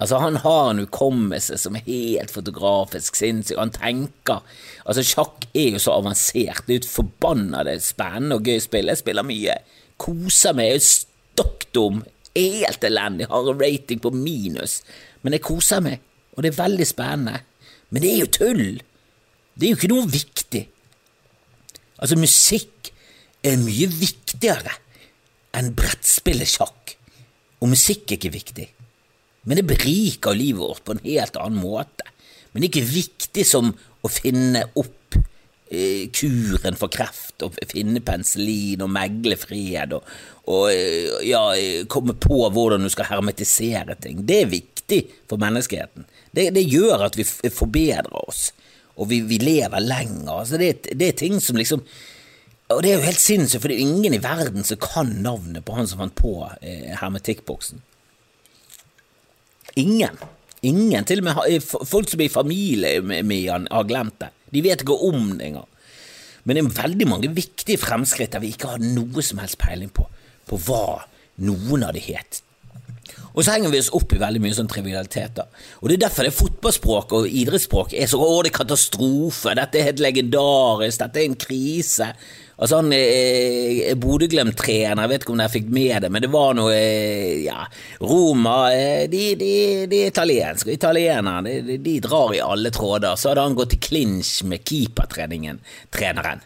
[0.00, 3.58] Altså, han har en hukommelse som er helt fotografisk sinnssyk.
[3.60, 4.40] Han tenker
[4.88, 6.64] Altså, sjakk er jo så avansert.
[6.66, 8.88] Det er jo et forbanna spennende og gøy spill.
[8.88, 9.58] Jeg spiller mye.
[10.00, 10.72] Koser meg.
[10.72, 12.02] Jeg er stokk dum.
[12.34, 13.28] Helt elendig.
[13.28, 14.80] Har en rating på minus.
[15.22, 16.00] Men jeg koser meg,
[16.32, 17.42] og det er veldig spennende.
[17.90, 18.68] Men det er jo tull.
[19.54, 20.62] Det er jo ikke noe viktig.
[22.00, 22.92] Altså, musikk
[23.44, 24.78] er mye viktigere
[25.56, 26.79] enn brettspillesjakk.
[27.60, 28.68] Og musikk er ikke viktig
[29.42, 32.08] men det beriker livet vårt på en helt annen måte.
[32.52, 33.70] Men det er ikke viktig som
[34.04, 40.08] å finne opp eh, kuren for kreft, og finne penicillin og megle fred, og,
[40.50, 41.44] og eh, ja,
[41.90, 44.24] komme på hvordan du skal hermetisere ting.
[44.28, 46.08] Det er viktig for menneskeheten.
[46.36, 48.50] Det, det gjør at vi forbedrer oss,
[49.00, 50.34] og vi, vi lever lenger.
[50.42, 51.86] Altså det, det, er ting som liksom
[52.70, 55.64] Og det er jo helt sinnssykt, for det er ingen i verden som kan navnet
[55.66, 57.82] på han som fant på eh, hermetikkboksen.
[59.80, 60.20] Ingen.
[60.62, 61.06] Ingen.
[61.08, 64.30] Til og med eh, folk som er i familie med, han, har glemt det.
[64.54, 65.66] De vet ikke om det engang.
[66.44, 69.90] Men det er veldig mange viktige fremskritt der vi ikke har noe som helst peiling
[69.94, 70.06] på,
[70.48, 71.02] på hva
[71.42, 72.40] noen av de het.
[73.30, 75.46] Og så henger vi oss opp i veldig mye sånn trivialiteter.
[75.80, 79.78] Og det er derfor det fotballspråk og idrettsspråk er så Å, det er katastrofe, dette
[79.78, 82.10] er helt legendarisk, dette er en krise.
[82.60, 86.52] Altså han eh, Bodø-Glimt-trener, jeg vet ikke om dere fikk med det, men det var
[86.58, 87.64] noe eh, Ja,
[88.04, 89.54] Roma eh, de, de,
[89.88, 93.16] de italienske, italienerne de, de, drar i alle tråder.
[93.16, 96.44] Så hadde han gått i clinch med keepertreningen, treneren.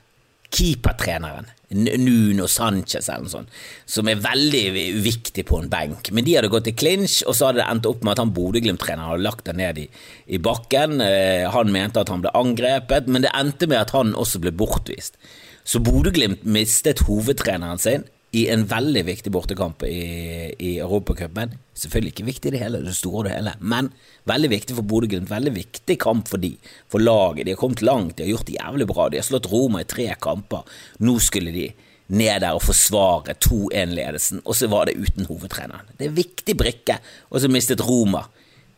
[0.55, 1.51] Keepertreneren.
[1.75, 3.55] Nuno Sanchez eller noe sånt,
[3.91, 6.13] som er veldig viktig på en benk.
[6.15, 8.35] Men de hadde gått i clinch, og så hadde det endt opp med at han
[8.37, 9.89] Bodø-Glimt-treneren hadde lagt det ned i,
[10.31, 11.01] i bakken.
[11.03, 14.55] Eh, han mente at han ble angrepet, men det endte med at han også ble
[14.55, 15.19] bortvist.
[15.65, 21.55] Så Bodø-Glimt mistet hovedtreneren sin i en veldig viktig bortekamp i, i Europacupen.
[21.79, 23.89] Selvfølgelig ikke viktig i det hele, det store og det hele, men
[24.29, 25.31] veldig viktig for Bodø-Glimt.
[25.31, 26.53] Veldig viktig kamp for de,
[26.91, 27.47] for laget.
[27.47, 29.09] De har kommet langt, de har gjort det jævlig bra.
[29.09, 30.67] De har slått Roma i tre kamper.
[31.07, 31.69] Nå skulle de
[32.13, 35.89] ned der og forsvare 2-1-ledelsen, og så var det uten hovedtreneren.
[35.97, 36.99] Det er en viktig brikke,
[37.31, 38.27] og så mistet Roma.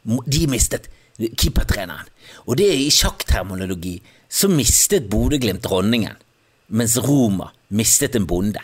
[0.05, 0.87] De mistet
[1.19, 2.07] keepertreneren.
[2.47, 3.97] Og det er i sjakkterminologi
[4.31, 6.15] så mistet Bodø-Glimt dronningen,
[6.69, 8.63] mens Roma mistet en bonde.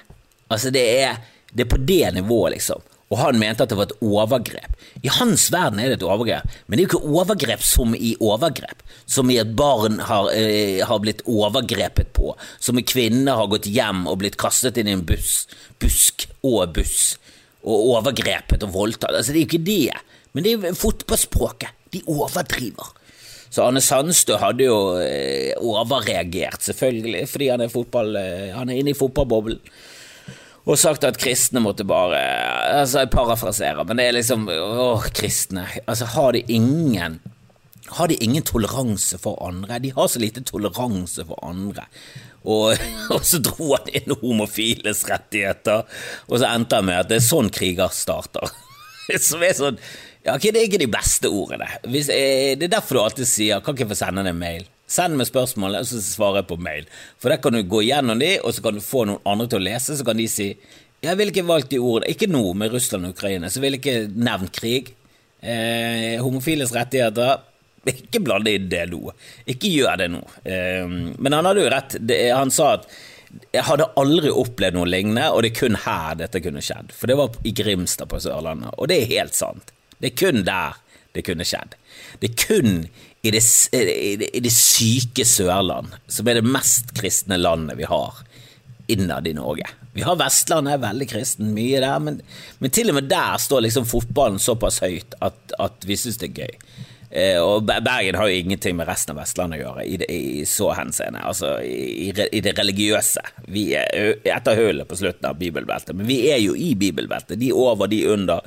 [0.53, 1.21] Altså, det er,
[1.53, 2.83] det er på det nivået, liksom.
[3.13, 4.77] Og han mente at det var et overgrep.
[5.05, 8.15] I hans verden er det et overgrep, men det er jo ikke overgrep som i
[8.25, 8.81] overgrep.
[9.05, 13.69] Som i at barn har, eh, har blitt overgrepet på, som i kvinner har gått
[13.69, 15.45] hjem og blitt kastet inn i en buss,
[15.83, 17.19] busk og buss,
[17.63, 19.13] og overgrepet og voldtatt.
[19.13, 20.01] Altså, det er jo ikke det,
[20.33, 21.77] men det er jo fotballspråket.
[21.93, 22.97] De overdriver.
[23.53, 28.81] Så Arne Sandstø hadde jo eh, overreagert, selvfølgelig, fordi han er, fotball, eh, han er
[28.81, 29.61] inne i fotballboblen.
[30.63, 32.21] Og sagt at kristne måtte bare
[32.79, 35.65] Altså, jeg parafraserer, men det er liksom Åh, kristne.
[35.91, 37.19] Altså, har de ingen
[37.99, 39.81] Har de ingen toleranse for andre?
[39.83, 41.89] De har så lite toleranse for andre.
[42.45, 42.79] Og,
[43.15, 45.85] og så dro han inn homofiles rettigheter,
[46.31, 48.49] og så endte han med at det er sånn kriger starter.
[49.29, 49.83] Som er sånn
[50.23, 51.67] ja, okay, Det er ikke de beste ordene.
[51.91, 54.69] Hvis, eh, det er derfor du alltid sier 'kan ikke få sende deg en mail'?
[54.87, 56.87] Send meg spørsmål, og så svarer jeg på mail.
[57.19, 59.59] For der kan du gå gjennom de, og så kan du få noen andre til
[59.59, 60.57] å lese, så kan de si
[61.03, 62.09] 'jeg ville ikke valgt de ordene'.
[62.09, 64.95] Ikke nå med Russland og Ukraina, så ville jeg ikke nevnt krig.
[65.43, 67.41] Eh, homofiles rettigheter
[67.85, 69.11] ikke blande i det nå.
[69.47, 70.23] Ikke gjør det nå.
[70.45, 70.87] Eh,
[71.19, 71.97] men han hadde jo rett.
[71.99, 72.87] Det, han sa at
[73.51, 76.93] jeg hadde aldri opplevd noe lignende, og det er kun her dette kunne skjedd.
[76.95, 79.73] For det var i Grimstad på Sørlandet, og det er helt sant.
[80.03, 80.81] Det er kun der
[81.13, 81.77] det kunne skjedd.
[82.21, 82.87] Det er kun
[83.23, 83.43] i det,
[83.77, 88.23] i det, i det syke Sørland, som er det mest kristne landet vi har
[88.91, 89.69] innad i Norge.
[89.93, 92.23] Vi har Vestlandet, veldig kristen, mye der, men,
[92.59, 96.33] men til og med der står liksom fotballen såpass høyt at, at vi syns det
[96.33, 96.57] er gøy.
[97.13, 100.45] Eh, og Bergen har jo ingenting med resten av Vestlandet å gjøre i, det, i
[100.49, 103.21] så henseende, altså i, i, det religiøse.
[103.53, 107.37] Vi er etter hullet på slutten av bibelbeltet, men vi er jo i bibelbeltet.
[107.43, 108.41] De over, de under.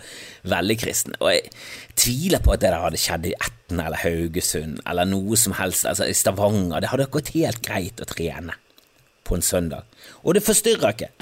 [0.50, 1.18] Veldig kristne.
[1.22, 1.54] Og jeg
[1.98, 5.86] tviler på at det der hadde skjedd i Etne eller Haugesund eller noe som helst,
[5.90, 6.82] altså i Stavanger.
[6.82, 8.58] Det hadde gått helt greit å trene
[9.26, 9.86] på en søndag.
[10.24, 11.14] Og det forstyrrer ikke.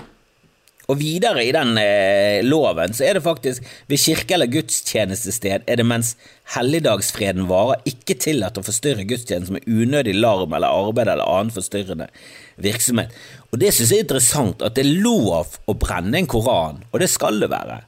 [0.92, 5.80] Og videre i den eh, loven så er det faktisk ved kirke- eller gudstjenestested er
[5.80, 6.14] det mens
[6.58, 12.10] helligdagsfreden varer ikke tillatt å forstyrre gudstjenesten med unødig larm eller arbeid eller annen forstyrrende
[12.64, 13.16] virksomhet.
[13.54, 17.00] Og det synes jeg er interessant, at det er lov å brenne en koran, og
[17.00, 17.80] det skal det være.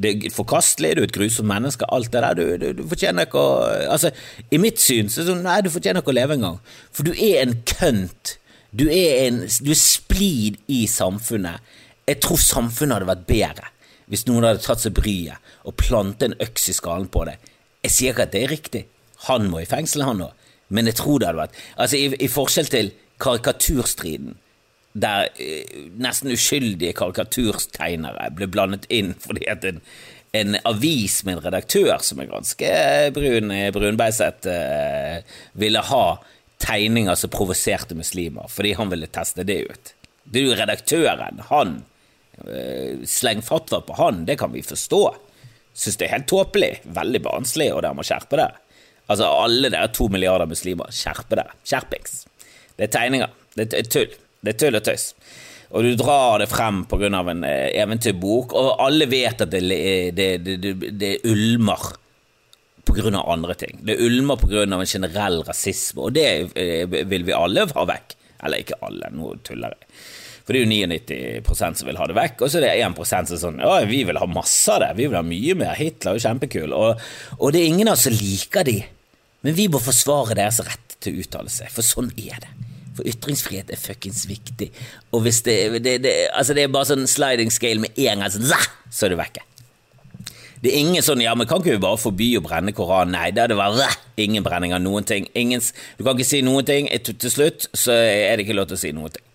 [0.00, 2.38] Det er forkastelig, du er et grusomt menneske, alt det der.
[2.38, 3.56] Du, du, du fortjener ikke å
[3.90, 4.10] Altså,
[4.50, 6.60] i mitt syn så er det sånn, nei, du fortjener ikke å leve engang.
[6.94, 8.36] For du er en kønt.
[8.70, 11.60] Du er en Du er splid i samfunnet.
[12.10, 13.70] Jeg tror samfunnet hadde vært bedre
[14.10, 17.38] hvis noen hadde tatt seg bryet og plantet en øks i skallen på deg.
[17.86, 18.80] Jeg sier ikke at det er riktig.
[19.28, 20.48] Han må i fengsel, han òg.
[20.74, 22.90] Men jeg tror det hadde vært Altså, i, i forskjell til
[23.22, 24.34] karikaturstriden,
[24.92, 29.78] der eh, nesten uskyldige karikaturtegnere ble blandet inn fordi at en,
[30.34, 32.72] en avis med en redaktør som er ganske
[33.14, 36.04] brun, brunbeiset, eh, ville ha
[36.60, 39.94] tegninger som provoserte muslimer, fordi han ville teste det ut.
[40.24, 41.78] Det er jo redaktøren, han.
[42.48, 45.02] Eh, sleng fatwa på han, det kan vi forstå.
[45.76, 48.56] Syns det er helt tåpelig, veldig barnslig, og dere må skjerpe dere.
[49.10, 51.54] Altså, alle dere to milliarder muslimer, skjerpe dere.
[51.66, 52.24] Skjerpings.
[52.76, 53.32] Det er tegninger.
[53.58, 54.12] Det er tull.
[54.40, 55.10] Det er tull og tøys.
[55.70, 59.62] Og du drar det frem av en eh, eventyrbok, og alle vet at det,
[60.16, 61.92] det, det, det ulmer
[62.90, 63.78] av andre ting.
[63.86, 66.50] Det ulmer av en generell rasisme, og det
[67.06, 68.16] vil vi alle ha vekk.
[68.42, 69.90] Eller ikke alle, nå tuller jeg.
[70.50, 72.96] For det er jo 99 som vil ha det vekk, og så er det 1
[73.06, 75.76] som er sånn Ja, vi vil ha masse av det, vi vil ha mye mer.
[75.78, 76.74] Hitler er jo kjempekul.
[76.74, 77.04] Og,
[77.38, 78.80] og det er ingen av oss som liker de,
[79.46, 82.50] men vi må forsvare deres rett til å uttale seg, for sånn er det.
[82.98, 84.72] For ytringsfrihet er fuckings viktig.
[85.14, 88.34] Og hvis det, det, det Altså, det er bare sånn sliding scale med en gang,
[88.34, 88.50] sånn,
[88.90, 89.46] så er det vekke.
[90.66, 93.14] Det er ingen sånn ja, men kan ikke vi bare forby å brenne Koranen?
[93.14, 93.86] Nei, det det bare
[94.18, 95.30] ingen brenning av noen ting.
[95.38, 95.62] Ingen,
[95.94, 96.90] du kan ikke si noen ting.
[97.06, 99.29] Til slutt så er det ikke lov til å si noen ting.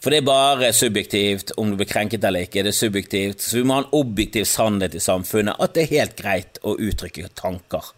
[0.00, 2.62] For det er bare subjektivt om du blir krenket eller ikke.
[2.64, 5.98] Det er subjektivt, Så vi må ha en objektiv sannhet i samfunnet at det er
[5.98, 7.90] helt greit å uttrykke tanker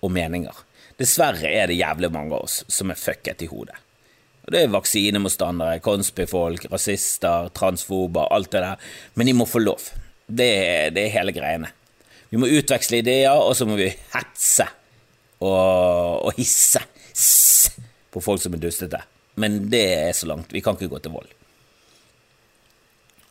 [0.00, 0.62] og meninger.
[0.96, 3.76] Dessverre er det jævlig mange av oss som er fucket i hodet.
[4.46, 8.88] Og Det er vaksinemotstandere, konspifolk, rasister, transfober, alt det der.
[9.14, 9.90] Men de må få lov.
[10.26, 11.68] Det er, det er hele greiene.
[12.30, 14.66] Vi må utveksle ideer, og så må vi hetse
[15.44, 16.80] og, og hisse
[18.12, 19.04] på folk som er dustete.
[19.36, 20.52] Men det er så langt.
[20.52, 21.30] Vi kan ikke gå til vold.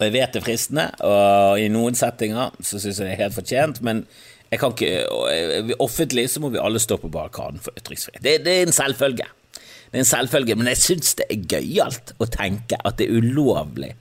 [0.02, 3.20] Og jeg vet det er fristende, og i noen settinger så syns jeg det er
[3.20, 4.00] helt fortjent, men
[4.50, 8.24] jeg kan ikke offentlig så må vi alle stå på barrikaden for ytringsfrihet.
[8.26, 9.28] Det, det, er en selvfølge.
[9.54, 13.22] Det er en selvfølge, men jeg syns det er gøyalt å tenke at det er
[13.22, 13.92] ulovlig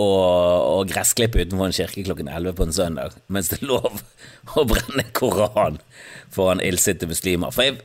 [0.00, 4.02] å, å gressklippe utenfor en kirke klokken 11 på en søndag, mens det er lov
[4.58, 5.78] å brenne Koran
[6.34, 7.54] foran illsinte muslimer.
[7.54, 7.78] For jeg,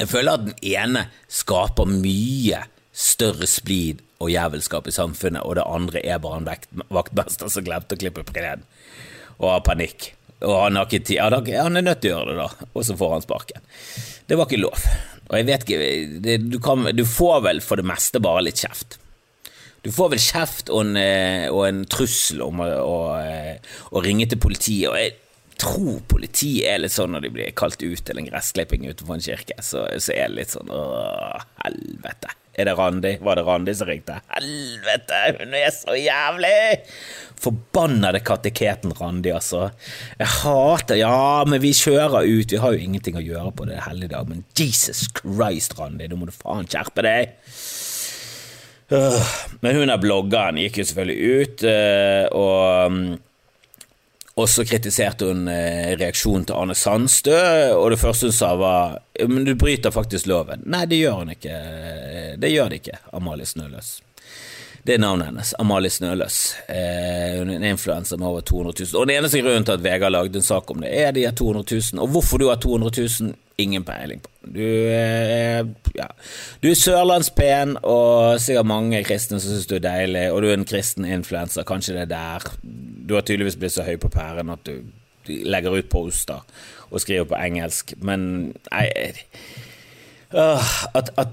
[0.00, 5.68] jeg føler at den ene skaper mye større splid og jævelskap i samfunnet, og det
[5.68, 8.64] andre er bare en vaktmester som glemte å klippe plenen
[9.38, 10.12] og har panikk.
[10.44, 11.20] Og han, har ikke tid.
[11.22, 13.64] han er nødt til å gjøre det, da, og så får han sparken.
[14.28, 14.84] Det var ikke lov.
[15.30, 15.80] Og jeg vet ikke
[16.24, 18.98] det, du, kan, du, får vel for det meste bare litt kjeft.
[19.84, 24.04] Du får vel kjeft og en, eh, og en trussel om å, å, eh, å,
[24.04, 24.88] ringe til politiet.
[24.92, 28.88] Og jeg tror politiet er litt sånn når de blir kalt ut til en gressklipping
[28.88, 32.32] utenfor en kirke, så, så er det litt sånn åh, helvete.
[32.54, 33.16] Er det Randi?
[33.20, 34.20] Var det Randi som ringte?
[34.30, 36.54] Helvete, hun er så jævlig!
[37.44, 39.66] Forbannede kateketen Randi, altså.
[40.20, 43.82] Jeg hater Ja, men vi kjører ut, vi har jo ingenting å gjøre på det
[43.88, 47.34] helligdag, men Jesus Christ, Randi, nå må du faen skjerpe deg!
[49.64, 52.98] Men hun er bloggeren gikk jo selvfølgelig ut, eh, og
[54.34, 57.36] og så kritiserte hun eh, reaksjonen til Arne Sandstø,
[57.76, 58.96] og det første hun sa var
[59.28, 60.64] Men du bryter faktisk loven.
[60.66, 61.60] Nei, det gjør hun ikke.
[62.42, 63.92] Det gjør det ikke, Amalie Snøløs.
[64.84, 65.54] Det er navnet hennes.
[65.62, 66.40] Amalie Snøløs.
[66.66, 69.00] Eh, hun er en influenser med over 200 000.
[69.00, 71.80] Og den eneste grunnen til at Vegard lagde en sak om det, er de 200
[71.94, 72.02] 000.
[72.02, 74.33] Og hvorfor du har 200 000, ingen peiling på.
[74.44, 75.64] Du er,
[75.96, 76.08] ja.
[76.62, 80.58] du er sørlandspen, og sikkert mange kristne som syns du er deilig, og du er
[80.58, 81.66] en kristen influenser.
[81.68, 82.50] Kanskje det er der.
[83.08, 84.82] Du har tydeligvis blitt så høy på pæren at du
[85.24, 86.44] legger ut poster
[86.90, 88.26] og skriver på engelsk, men
[88.68, 88.84] nei
[90.34, 91.32] at, at,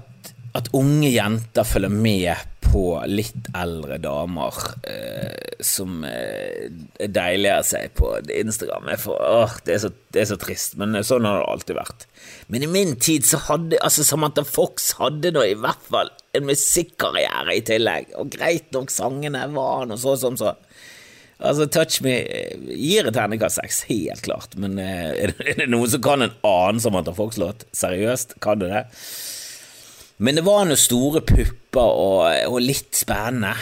[0.54, 4.56] at unge jenter følger med på litt eldre damer
[4.88, 8.88] eh, som eh, er seg på Instagram.
[9.02, 12.06] For, åh, det, er så, det, er så, trist, men sånn har det alltid vært.
[12.52, 16.48] Men i min tid så hadde altså Samantha Fox hadde da i hvert fall en
[16.48, 20.56] musikkarriere i tillegg, og greit nok sangene var noe så som så.
[21.42, 22.14] Altså, Touch Me
[22.70, 26.80] gir et terningkast seks, helt klart, men eh, er det noen som kan en annen
[26.82, 27.66] Samantha Fox-låt?
[27.76, 28.86] Seriøst, kan du det?
[30.22, 33.56] Men det var noen store pupper og, og, litt spennende.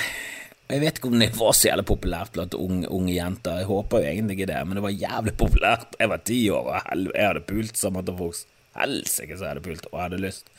[0.68, 4.02] Jeg vet ikke om det var så jævlig populært blant unge, unge, jenter, jeg håper
[4.02, 5.96] jo egentlig ikke det, men det var jævlig populært.
[5.96, 8.44] Jeg var ti år, og jeg hadde pult Samantha Fox.
[8.76, 10.52] Helsike så jeg hadde pult, og jeg hadde lyst.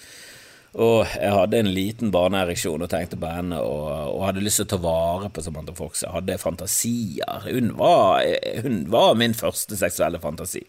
[0.72, 4.72] Og jeg hadde en liten barneereksjon og tenkte på henne, og, og, hadde lyst til
[4.72, 6.02] å ta vare på Samantha Fox.
[6.08, 7.46] Jeg hadde fantasier.
[7.46, 8.26] Hun var,
[8.66, 10.66] hun var min første seksuelle fantasi.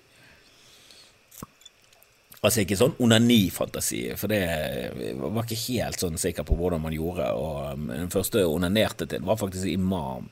[2.43, 4.41] Altså ikke sånn onanifantasi, for det
[5.15, 7.29] var ikke helt sånn sikker på hvordan man gjorde.
[7.39, 10.27] Og um, den første onanerte til, var faktisk Imam.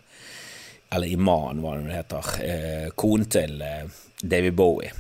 [0.90, 2.31] Eller Iman, hva det heter.
[2.42, 3.87] Eh, konen til eh,
[4.27, 4.90] David Bowie.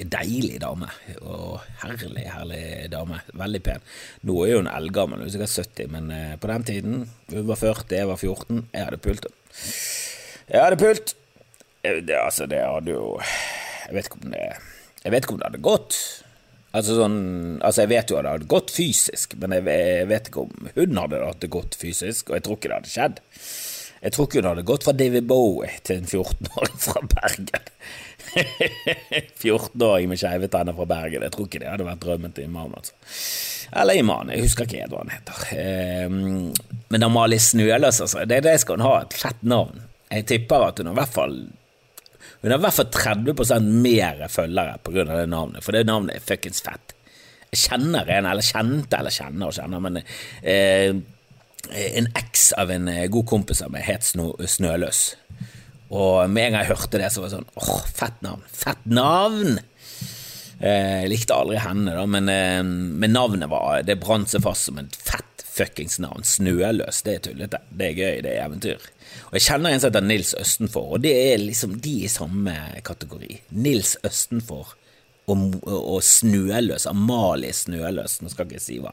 [0.00, 0.88] Deilig dame.
[1.20, 2.62] Og herlig, herlig
[2.94, 3.20] dame.
[3.36, 3.84] Veldig pen.
[4.24, 7.60] Nå er hun eldgammel, hun er sikkert 70, men eh, på den tiden Hun var
[7.60, 8.64] 40, jeg var 14.
[8.72, 9.28] Jeg hadde pult.
[10.48, 11.14] Jeg hadde pult.
[11.84, 14.64] Eh, det, altså, det hadde jo Jeg vet ikke om det er
[15.04, 15.98] jeg vet ikke om det hadde gått.
[16.74, 17.18] Altså, sånn,
[17.62, 20.98] altså Jeg vet jo at det hadde gått fysisk, men jeg vet ikke om hun
[20.98, 23.22] hadde hatt det godt fysisk, og jeg tror ikke det hadde skjedd.
[24.04, 27.70] Jeg tror ikke hun hadde gått fra David Bowie til en 14-åring fra Bergen.
[29.44, 32.74] 14-åring med skeive tenner fra Bergen, jeg tror ikke det hadde vært drømmen til Imam.
[32.76, 32.96] altså.
[33.72, 35.44] Eller Iman, jeg husker ikke hva han heter.
[35.56, 36.52] Ehm,
[36.92, 39.84] men Amalie Snøløs, altså, det, det skal hun ha, et fett navn.
[40.10, 41.38] Jeg tipper at hun i hvert fall
[42.44, 45.04] hun er i hvert fall 30 mer følgere pga.
[45.08, 46.92] det navnet, for det navnet er fuckings fett.
[47.54, 50.00] Jeg kjenner en, eller kjente, eller kjenner og kjenner, men
[50.42, 50.92] eh,
[51.72, 55.02] en eks av en eh, god kompis av meg het Snøløs.
[55.94, 58.44] Og med en gang jeg hørte det, så var det sånn åh, fett navn.
[58.52, 59.62] Fett navn!
[60.64, 62.28] Jeg likte aldri henne, da, men,
[63.00, 66.24] men navnet var Det brant seg fast som et fett fuckings navn.
[66.26, 67.60] Snøløs, det er tullete.
[67.70, 68.88] Det er gøy, det er eventyr.
[69.30, 72.54] Og Jeg kjenner en som heter Nils Østenfor, og det er liksom de i samme
[72.86, 73.40] kategori.
[73.56, 74.74] Nils Østenfor
[75.30, 78.20] og, og Snøløs, Amalie Snøløs.
[78.22, 78.92] Nå skal jeg ikke si hva,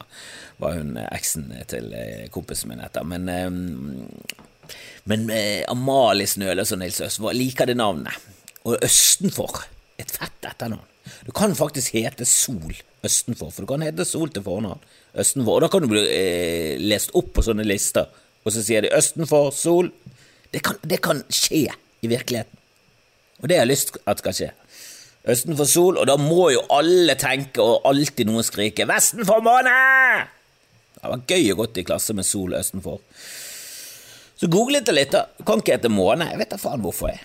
[0.60, 4.76] hva hun eksen til eh, kompisen min heter, men, eh,
[5.10, 8.30] men eh, Amalie Snøløs og Nils Østenfor liker det navnet.
[8.62, 9.64] Og Østenfor,
[10.00, 10.88] et fett etternavn.
[11.26, 14.82] Du kan faktisk hete Sol Østenfor, for du kan hete Sol til fornavn.
[15.18, 18.06] Østenfor, og Da kan du bli eh, lest opp på sånne lister,
[18.42, 19.90] og så sier de Østenfor Sol.
[20.52, 21.66] Det kan, det kan skje
[22.02, 22.58] i virkeligheten,
[23.40, 24.50] og det har jeg lyst til at skal skje.
[25.32, 29.42] Østen får sol, og da må jo alle tenke og alltid noen skrike 'Vesten får
[29.46, 30.28] måne!'
[31.02, 33.00] Det var gøy å godt i klasse med sol østenfor.
[34.38, 35.26] Så googlet jeg litt, da.
[35.46, 36.28] Kan ikke hete måne.
[36.30, 37.10] Jeg vet da faen hvorfor.
[37.10, 37.20] jeg.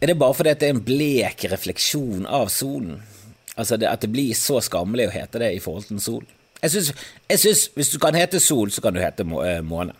[0.00, 3.02] Er det bare fordi det er en blek refleksjon av solen?
[3.56, 6.24] Altså det, At det blir så skammelig å hete det i forhold til en sol?
[6.62, 6.92] Jeg syns,
[7.28, 9.96] jeg syns hvis du kan hete sol, så kan du hete eh, måne.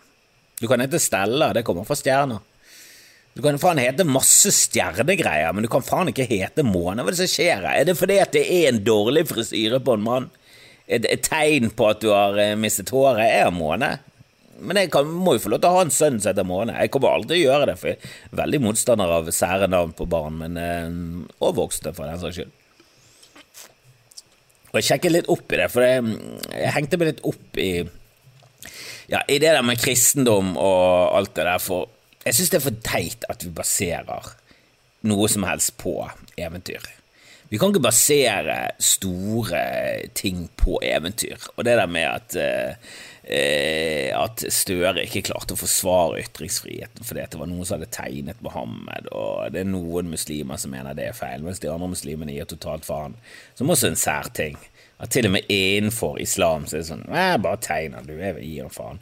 [0.61, 2.41] Du kan hete Stella, det kommer fra stjerner.
[3.31, 7.03] Du kan faen hete masse stjernegreier, men du kan faen ikke hete måne.
[7.03, 7.73] Hva er det som skjer her?
[7.79, 10.29] Er det fordi at det er en dårlig frisyre på en mann?
[10.91, 13.23] Et, et tegn på at du har eh, mistet håret?
[13.23, 13.93] Er måne?
[14.61, 16.75] Men jeg kan, må jo få lov til å ha en sønn som heter Måne.
[16.77, 19.95] Jeg kommer aldri til å gjøre det, for jeg er veldig motstander av sære navn
[19.97, 22.51] på barn, men, eh, og voksne, for den saks skyld.
[24.71, 26.03] Og jeg sjekket litt opp i det, for jeg,
[26.53, 27.71] jeg hengte meg litt opp i
[29.11, 31.89] ja, i det der med kristendom og alt det der, for
[32.25, 34.33] jeg syns det er for teit at vi baserer
[35.09, 35.95] noe som helst på
[36.37, 36.83] eventyr.
[37.51, 39.61] Vi kan ikke basere store
[40.15, 41.49] ting på eventyr.
[41.57, 42.35] Og det der med at,
[43.27, 48.39] eh, at Støre ikke klarte å forsvare ytringsfriheten fordi det var noen som hadde tegnet
[48.45, 52.37] Mohammed, og det er noen muslimer som mener det er feil, mens de andre muslimene
[52.37, 53.19] gir totalt faen,
[53.59, 54.55] som også er en sær ting.
[55.01, 58.71] At til og med innenfor islam så er det sånn Bare tegner du, jeg gir
[58.71, 59.01] faen.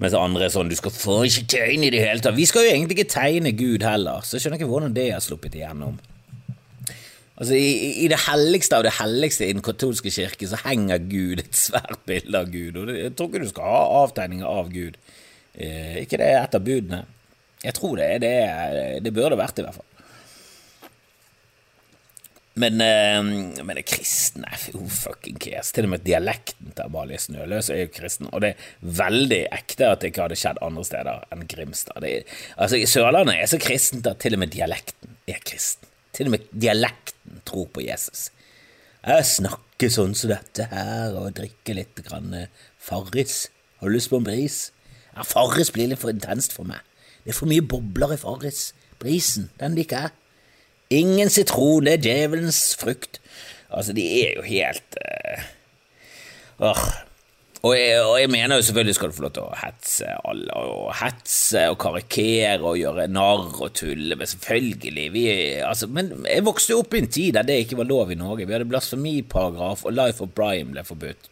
[0.00, 2.38] Mens andre er sånn Du skal få ikke tegne i det hele tatt.
[2.38, 5.24] Vi skal jo egentlig ikke tegne Gud heller, så jeg skjønner ikke hvordan det har
[5.24, 5.98] sluppet igjennom.
[7.40, 11.40] Altså, i, I det helligste av det helligste i den katolske kirke så henger Gud
[11.40, 14.98] et svært bilde av Gud, og jeg tror ikke du skal ha avtegninger av Gud.
[15.56, 17.04] Eh, ikke det er et av budene.
[17.64, 18.34] Jeg tror det er det.
[19.04, 19.99] Det burde vært, i hvert fall.
[22.58, 25.70] Men, uh, men det kristne Who fucking cares?
[25.74, 29.86] Til og med dialekten til Amalie Snøløs er jo kristen, og det er veldig ekte
[29.86, 32.02] at det ikke hadde skjedd andre steder enn Grimstad.
[32.02, 35.86] Det, altså, Sørlandet er så kristent at til og med dialekten er kristen.
[36.16, 38.28] Til og med dialekten tror på Jesus.
[39.00, 42.50] Jeg snakker sånn som dette her, og drikker litt grann eh,
[42.82, 43.46] Farris.
[43.80, 44.58] Har du lyst på en bris?
[45.14, 46.82] Ja, Farris blir litt for intenst for meg.
[47.24, 48.72] Det er for mye bobler i Farris.
[49.00, 50.19] Brisen, den liker jeg.
[50.90, 53.20] Ingen sitron, det er djevelens frukt.
[53.70, 55.44] Altså, de er jo helt uh,
[56.66, 56.90] uh.
[57.60, 60.60] Og, jeg, og jeg, mener jo selvfølgelig skal du få lov til å hetse alle,
[60.64, 65.24] og hetse og karikere og gjøre narr og tulle, men selvfølgelig vi,
[65.68, 68.16] altså, Men jeg vokste jo opp i en tid der det ikke var lov i
[68.16, 68.46] Norge.
[68.48, 71.28] Vi hadde blasfemiparagraf, og Life of Brian ble forbudt.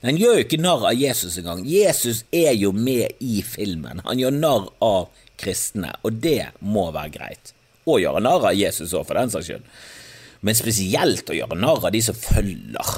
[0.00, 1.60] Men han gjør jo ikke narr av Jesus engang.
[1.68, 4.00] Jesus er jo med i filmen.
[4.08, 7.52] Han gjør narr av kristne, og det må være greit
[7.84, 9.74] og gjøre narr av Jesus òg, for den saks skyld.
[10.44, 12.96] Men spesielt å gjøre narr av de som følger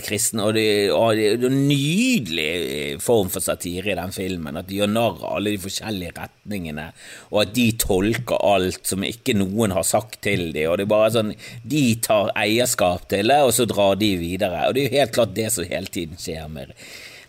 [0.00, 4.56] kristne, og det, er en nydelig form for satire i den filmen.
[4.56, 6.86] At de gjør narr av alle de forskjellige retningene,
[7.30, 10.70] og at de tolker alt som ikke noen har sagt til dem.
[10.70, 14.68] Og det er bare sånn, De tar eierskap til det, og så drar de videre.
[14.68, 16.72] Og det er jo helt klart det som hele tiden skjer med,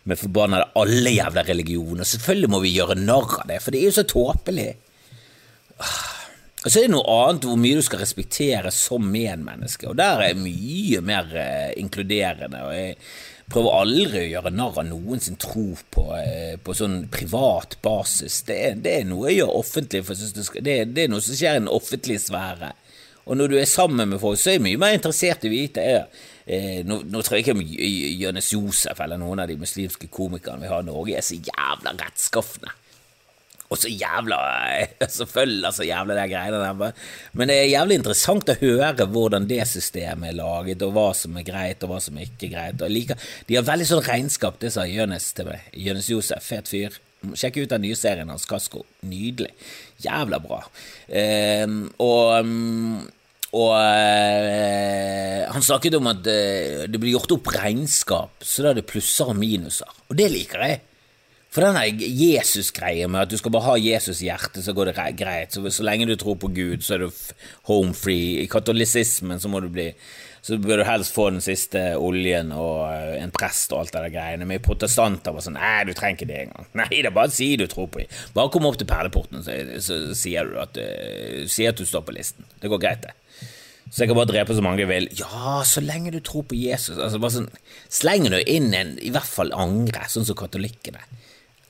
[0.07, 2.07] med forbannede alle jævla religioner.
[2.07, 4.71] Selvfølgelig må vi gjøre narr av det, for det er jo så tåpelig.
[6.63, 10.21] Og så er det noe annet hvor mye du skal respektere som medmenneske, og der
[10.21, 12.61] er jeg mye mer eh, inkluderende.
[12.63, 12.97] og jeg
[13.51, 18.41] prøver aldri å gjøre narr av noen sin tro på, eh, på sånn privat basis.
[18.47, 21.35] Det det er, noe jeg gjør offentlig, for det, skal, det, det, er noe som
[21.35, 22.71] skjer i den offentlige sfære.
[23.23, 25.53] Og når du er sammen med folk, så er jeg mye mer interessert i å
[25.53, 27.63] vite eh, nå, nå, tror jeg ikke om
[28.23, 31.95] Jonis Josef eller noen av de muslimske komikerne vi har i Norge, er så jævla
[31.99, 32.71] rettskafne.
[33.73, 34.37] Og så jævla
[35.19, 36.99] Selvfølgelig så jævla de greiene der.
[37.33, 41.39] Men det er jævlig interessant å høre hvordan det systemet er laget, og hva som
[41.39, 42.85] er greit, og hva som ikke er greit.
[42.91, 43.17] Like,
[43.49, 45.65] de har veldig sånn regnskap, det sa Jonis til meg.
[45.73, 47.01] Jonis Josef, fet fyr.
[47.39, 48.83] Sjekk ut den nye serien hans, Kasko.
[49.07, 49.53] Nydelig.
[50.03, 50.59] Jævla bra.
[51.07, 52.49] Um, og,
[53.55, 58.81] og øh, han snakket om at øh, det blir gjort opp regnskap, så da er
[58.81, 60.01] det plusser og minuser.
[60.09, 60.81] Og det liker jeg.
[61.53, 65.07] For denne Jesus-greia med at du skal bare ha Jesus i hjertet, så går det
[65.19, 65.53] greit.
[65.53, 67.23] Så, så lenge du tror på Gud, så er du
[67.69, 68.39] home free.
[68.41, 69.91] I katolisismen så må du bli
[70.43, 74.01] så bør du helst få den siste oljen og eh, en prest og alt det
[74.01, 74.47] der greiene.
[74.49, 76.67] Men protestanter var sånn Nei, du trenger ikke det engang.
[76.81, 78.17] Nei det er bare å si du tror på dem.
[78.35, 82.03] Bare kom opp til perleporten, så, så sier du at, uh, sier at du står
[82.09, 82.43] på listen.
[82.59, 83.15] Det går greit, det.
[83.87, 85.07] Så jeg kan bare drepe så mange jeg vil.
[85.21, 86.97] Ja, så lenge du tror på Jesus.
[86.97, 87.51] Altså bare sånn,
[87.93, 91.05] Slenger du inn en i hvert fall angre, sånn som katolikkene.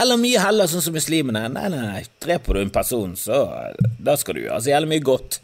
[0.03, 1.45] Eller mye heller sånn som muslimene.
[1.53, 3.45] Nei, nei, nei, dreper du en person, så
[4.03, 5.39] da skal du gjøre så jævlig mye godt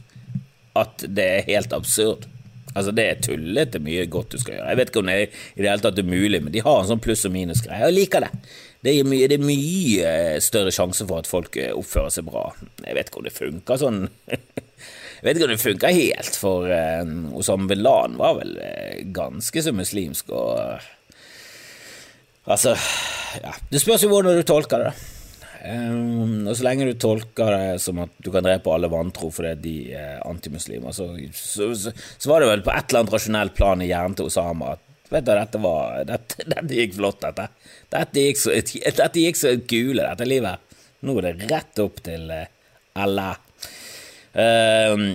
[0.80, 2.28] at det er helt absurd.
[2.76, 4.68] Altså, det er tullete mye godt du skal gjøre.
[4.72, 6.82] Jeg vet ikke om det er i det hele tatt er mulig, men de har
[6.82, 7.82] en sånn pluss- og minus-greie.
[7.88, 8.30] Jeg liker det.
[8.86, 10.12] Det er, mye, det er, mye,
[10.44, 12.46] større sjanse for at folk eh, oppfører seg bra.
[12.86, 14.06] Jeg vet ikke om det funker sånn
[15.20, 18.54] Jeg vet ikke om det funker helt, for uh, Osama bin Laden var vel
[19.12, 20.86] ganske så muslimsk og
[22.50, 22.74] Altså,
[23.44, 24.94] ja Det spørs jo hvordan du tolker det.
[25.60, 29.58] Um, og så lenge du tolker det som at du kan drepe alle vantro fordi
[29.60, 33.58] de er antimuslimer, så, så, så, så, var det vel på et eller annet rasjonelt
[33.58, 37.50] plan i hjernen til Osama at vet du, dette, var, dette, dette gikk flott, dette.
[37.92, 40.80] Dette gikk så, dette gikk så gule, dette livet.
[41.04, 42.46] Nå er det rett opp til uh,
[43.04, 43.36] Allah.
[44.32, 45.10] Um,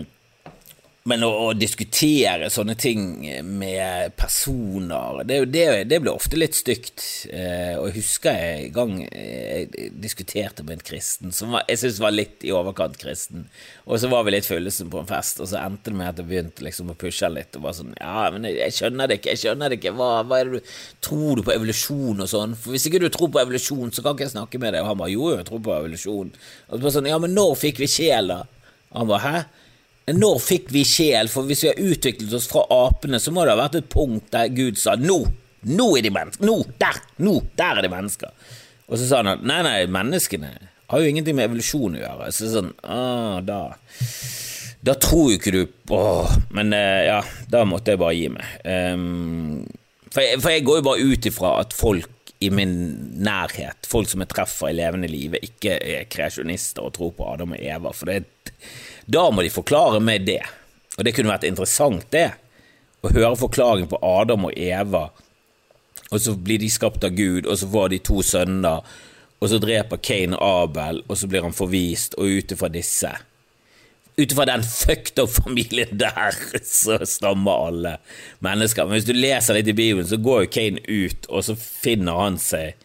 [1.05, 3.02] men å, å, diskutere sånne ting
[3.44, 7.02] med personer, det, det, det blir ofte litt stygt.
[7.28, 11.82] Eh, og jeg husker jeg en gang jeg diskuterte med en kristen som var, jeg
[11.82, 13.44] syntes var litt i overkant kristen.
[13.84, 16.22] Og så var vi litt fullesen på en fest, og så endte det med at
[16.22, 17.59] jeg begynte liksom å pushe litt.
[17.59, 19.92] Og var sånn Ja, men jeg, jeg, skjønner det ikke, jeg skjønner det ikke.
[19.98, 20.72] Hva, hva er det du
[21.05, 22.55] Tror du på evolusjon og sånn?
[22.57, 24.80] For hvis ikke du tror på evolusjon, så kan ikke jeg snakke med deg.
[24.80, 26.32] Og han bare jo, jeg tror på evolusjon.
[26.32, 28.40] Og så bare sånn Ja, men når fikk vi sjel, da?
[28.94, 29.44] Og han bare hæ?
[30.12, 31.30] Når fikk vi sjel?
[31.32, 34.28] For hvis vi har utviklet oss fra apene, så må det ha vært et punkt
[34.34, 35.22] der Gud sa nå,
[35.64, 38.52] nå er de mennesker, nå, der, nå, der er de mennesker.
[38.84, 40.52] Og så sa han at nei, nei, menneskene
[40.92, 42.32] har jo ingenting med evolusjon å gjøre.
[42.36, 43.62] Så sånn, ah, da
[44.84, 45.62] Da tror jo ikke du
[45.96, 48.50] Åh, men eh, ja, da måtte jeg bare gi meg.
[48.68, 49.62] Um,
[50.11, 52.11] for, jeg, for jeg går jo bare ut ifra at folk
[52.44, 52.74] i min
[53.24, 57.55] nærhet, folk som jeg treffer i levende livet, ikke er kreasjonister og tror på Adam
[57.57, 57.94] og Eva.
[57.96, 58.26] For det,
[59.07, 60.42] da må de forklare meg det.
[60.98, 62.30] Og det kunne vært interessant, det.
[63.05, 65.09] Å høre forklaringen på Adam og Eva,
[66.11, 68.86] og så blir de skapt av Gud, og så får de to sønner,
[69.42, 73.12] og så dreper Kane Abel, og så blir han forvist, og ut ifra disse
[74.16, 77.96] ut ifra den fucked up familien der, så stammer alle
[78.38, 78.86] mennesker.
[78.86, 82.20] Men hvis du leser litt i Bibelen, så går jo Kane ut, og så finner
[82.22, 82.78] han seg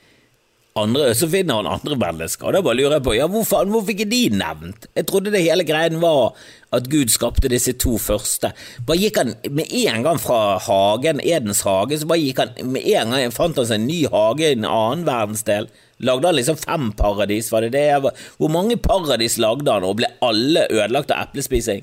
[0.78, 2.48] andre, så finner han andre mennesker.
[2.48, 4.88] Og da bare lurer jeg på ja, hvor faen, hvorfor ikke de nevnt?
[4.96, 6.38] Jeg trodde det hele greien var
[6.76, 8.52] at Gud skapte disse to første.
[8.88, 12.86] Bare gikk han med en gang fra hagen, Edens hage, så bare gikk han med
[12.86, 15.70] en gang fant han seg en ny hage i en annen verdensdel.
[16.06, 18.14] Lagde han liksom fem paradis, var det det?
[18.40, 21.82] Hvor mange paradis lagde han, og ble alle ødelagt av eplespising?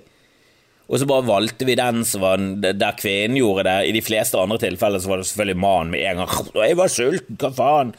[0.87, 3.89] Og så bare valgte vi den som var der kvinnen gjorde det.
[3.89, 6.51] I de fleste andre tilfeller så var det selvfølgelig mannen med en gang.
[6.69, 7.93] Jeg var sulten, hva faen?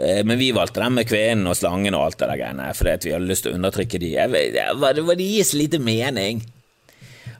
[0.00, 3.10] Eh, men vi valgte den med kvenen og slangen og alt det der greiene fordi
[3.10, 4.12] vi hadde lyst til å undertrykke de.
[4.56, 6.42] Det var, det gir gis lite mening.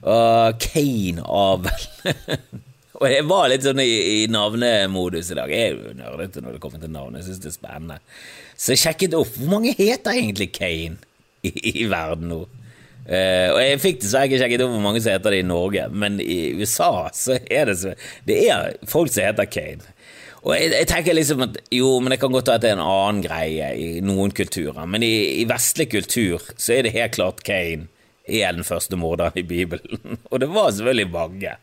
[0.03, 1.85] Og Kane Abel
[3.03, 3.91] Og jeg var litt sånn i,
[4.23, 5.51] i navnemodus i dag.
[5.51, 7.17] Jeg er jo nerdete når det kommer til navn.
[7.17, 7.97] Jeg syns det er spennende.
[8.55, 11.01] Så jeg sjekket opp hvor mange heter egentlig Kane
[11.43, 11.51] i,
[11.83, 12.43] i verden nå.
[13.03, 15.47] Uh, og jeg fikk det, jeg ikke sjekket opp hvor mange som heter det i
[15.49, 17.91] Norge, men i USA så er det så
[18.23, 19.83] Det er folk som heter Kane.
[20.43, 22.77] Og jeg, jeg, tenker liksom at jo, men det kan godt være at det er
[22.77, 27.15] en annen greie i noen kulturer, men i, i vestlig kultur så er det helt
[27.15, 27.87] klart Kane
[28.23, 30.03] er den første morderen i Bibelen.
[30.31, 31.55] Og det var selvfølgelig mange.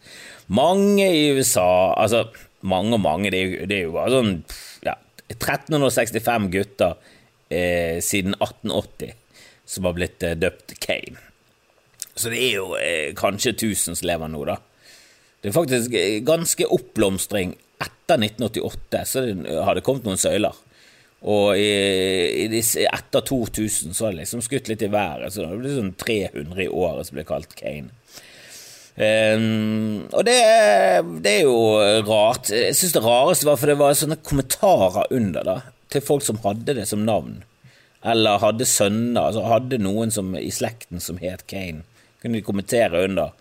[0.49, 2.27] Mange i USA, altså
[2.61, 4.35] mange og mange, det er, det er jo bare sånn
[4.85, 4.97] ja,
[5.33, 6.97] 1365 gutter
[7.49, 9.17] eh, siden 1880
[9.71, 11.21] som har blitt eh, døpt Kane.
[12.15, 14.59] Så det er jo eh, kanskje 1000 som lever nå, da.
[15.41, 19.25] Det er faktisk eh, ganske oppblomstring etter 1988 så
[19.65, 20.57] har det kommet noen søyler.
[21.21, 25.59] Og i, i, etter 2000 så har det liksom skutt litt i været, så det
[25.61, 27.93] blir sånn 300 i året som blir kalt Kane.
[29.01, 30.41] Um, og det,
[31.25, 31.61] det, er jo
[32.09, 32.51] rart.
[32.53, 35.57] Jeg syns det rareste var for det var sånne kommentarer under da,
[35.93, 37.43] til folk som hadde det som navn.
[38.01, 41.85] Eller hadde sønner, altså hadde noen som, i slekten som het Kane.
[42.21, 43.37] Kunne de kommentere under.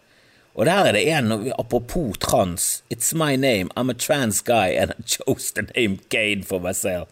[0.56, 4.92] Og der er det en, apropos trans, It's my name, I'm a trans guy, and
[4.92, 7.08] I chose the name Kane for myself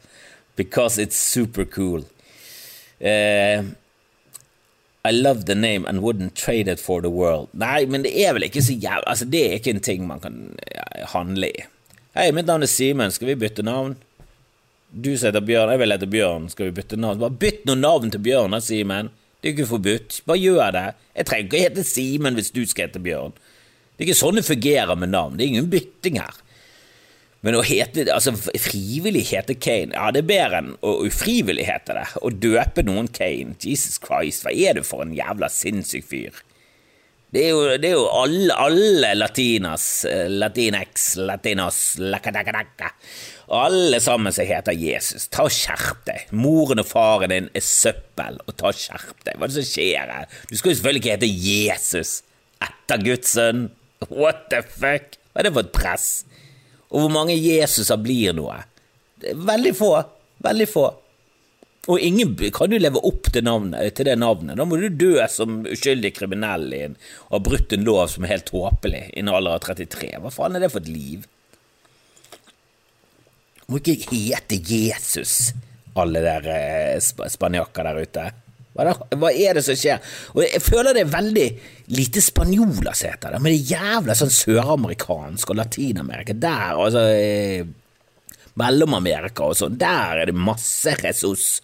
[0.55, 2.03] because it's super cool.
[2.99, 3.63] Uh,
[5.05, 7.47] I love the name and wouldn't trade it for the world.
[7.53, 10.19] Nei, men det er vel ikke så jævlig Altså, det er ikke en ting man
[10.19, 11.63] kan ja, handle i.
[12.17, 13.95] Hei, mitt navn er Simen, skal vi bytte navn?
[14.91, 17.21] Du som heter Bjørn, jeg vil hete Bjørn, skal vi bytte navn?
[17.21, 19.11] Bare bytt noe navn til Bjørn, da, Simen.
[19.48, 20.16] Det er jo ikke forbudt.
[20.28, 20.88] Bare gjør det.
[21.16, 23.38] Jeg trenger ikke å hete Simen hvis du skal hete Bjørn.
[23.95, 25.38] Det er ikke sånn det fungerer med navn.
[25.39, 26.41] Det er ingen bytting her.
[27.48, 31.95] Men å hete altså frivillig hete Kane, ja, det er bedre enn å ufrivillig hete
[31.95, 32.04] det.
[32.20, 36.43] Å døpe noen Kane, Jesus Christ, hva er du for en jævla sinnssyk fyr?
[37.28, 42.93] Det er jo, det er jo alle, alle latinas, eh, latinex, latinos, lakadakadaka
[43.51, 45.28] Alle sammen som heter Jesus.
[45.28, 46.32] Ta og Skjerp deg.
[46.32, 49.36] Moren og faren din er søppel, og ta og skjerp deg.
[49.36, 50.39] Hva er det som skjer her?
[50.47, 52.13] Du skal jo selvfølgelig ikke hete Jesus
[52.63, 53.67] etter Guds sønn.
[54.07, 55.19] What the fuck?
[55.32, 56.07] Hva er det for et press?
[56.88, 58.61] Og hvor mange Jesuser blir noe?
[59.19, 59.91] Veldig få.
[60.47, 60.88] Veldig få.
[61.88, 64.57] Og ingen kan jo leve opp til, navnet, til det navnet.
[64.59, 66.97] Da må du dø som uskyldig kriminell og
[67.31, 70.11] ha brutt en lov som er helt tåpelig i en alder av 33.
[70.23, 71.23] Hva faen er det for et liv?
[73.67, 75.53] Må ikke hete Jesus,
[75.99, 78.27] alle der eh, spanjakker der ute.
[78.77, 80.03] Hva, hva, er det som skjer?
[80.35, 81.47] Og Jeg føler det er veldig
[81.97, 86.35] lite spanjoler som heter det, men det er jævla sånn søramerikansk og Latin-Amerika.
[86.38, 87.67] Der, altså eh,
[88.58, 91.62] Mellom-Amerika og sånn, der er det masse Jesus.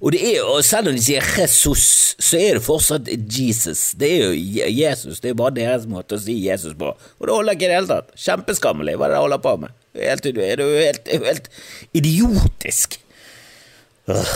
[0.00, 1.84] Og, er, og selv om de sier Jesus,
[2.20, 3.90] så er det fortsatt Jesus.
[4.00, 6.94] Det er jo Jesus, det er bare deres måte å si Jesus på.
[6.94, 8.14] Og det holder ikke i det hele tatt.
[8.20, 9.76] Kjempeskammelig, hva er det de holder på med?
[10.00, 11.50] Helt, det er jo helt, helt,
[12.00, 12.96] idiotisk.
[14.08, 14.34] Øh,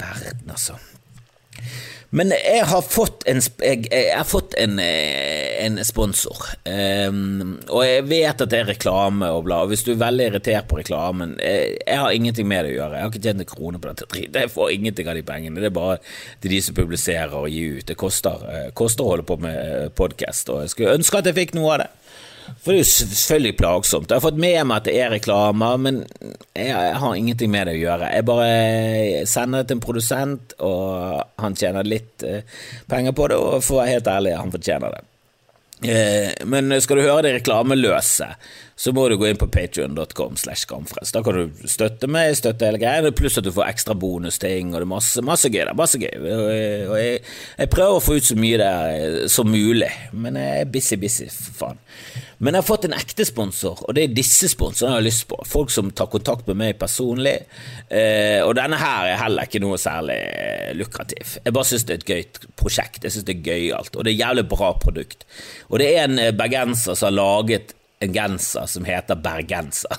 [0.00, 0.78] verden, altså.
[2.10, 7.82] Men jeg har fått en, jeg, jeg har fått en, eh, en sponsor, um, og
[7.84, 9.58] jeg vet at det er reklame og bla.
[9.68, 12.78] Hvis du er veldig irritert på reklamen jeg, eh, jeg har ingenting med det å
[12.78, 12.96] gjøre.
[12.96, 14.40] Jeg har ikke tjent en krone på dette dritet.
[14.40, 15.60] Jeg får ingenting av de pengene.
[15.60, 15.98] Det er bare
[16.40, 17.86] til de som publiserer og gir ut.
[17.92, 21.36] Det koster, eh, koster å holde på med podkast, og jeg skulle ønske at jeg
[21.42, 21.90] fikk noe av det.
[22.58, 24.10] For det er jo selvfølgelig plagsomt.
[24.10, 26.00] Jeg har fått med meg at det er reklamer, men
[26.58, 28.08] jeg, har ingenting med det å gjøre.
[28.16, 32.58] Jeg bare sender det til en produsent, og han tjener litt eh,
[32.90, 35.04] penger på det, og for å være helt ærlig, han fortjener det.
[35.86, 38.32] Eh, men skal du høre det reklameløse,
[38.78, 40.36] så må du gå inn på patrion.com.
[40.38, 44.78] Da kan du støtte meg, støtte hele greia, pluss at du får ekstra bonusting, og
[44.78, 45.74] det er masse, masse gøy der.
[45.78, 46.12] Masse gøy.
[46.22, 47.18] Og jeg,
[47.58, 51.26] jeg, prøver å få ut så mye der som mulig, men jeg er busy, busy,
[51.26, 51.82] for faen.
[52.38, 55.24] Men jeg har fått en ekte sponsor, og det er disse sponsorene jeg har lyst
[55.30, 55.40] på.
[55.50, 57.34] Folk som tar kontakt med meg personlig.
[57.90, 61.34] Eh, og denne her er heller ikke noe særlig eh, lukrativ.
[61.42, 63.02] Jeg bare syns det er et gøyt prosjekt.
[63.02, 65.26] Jeg synes det er gøyalt, og det er et jævlig bra produkt.
[65.66, 69.94] Og det er en eh, bergenser som har laget en genser som heter bergenser.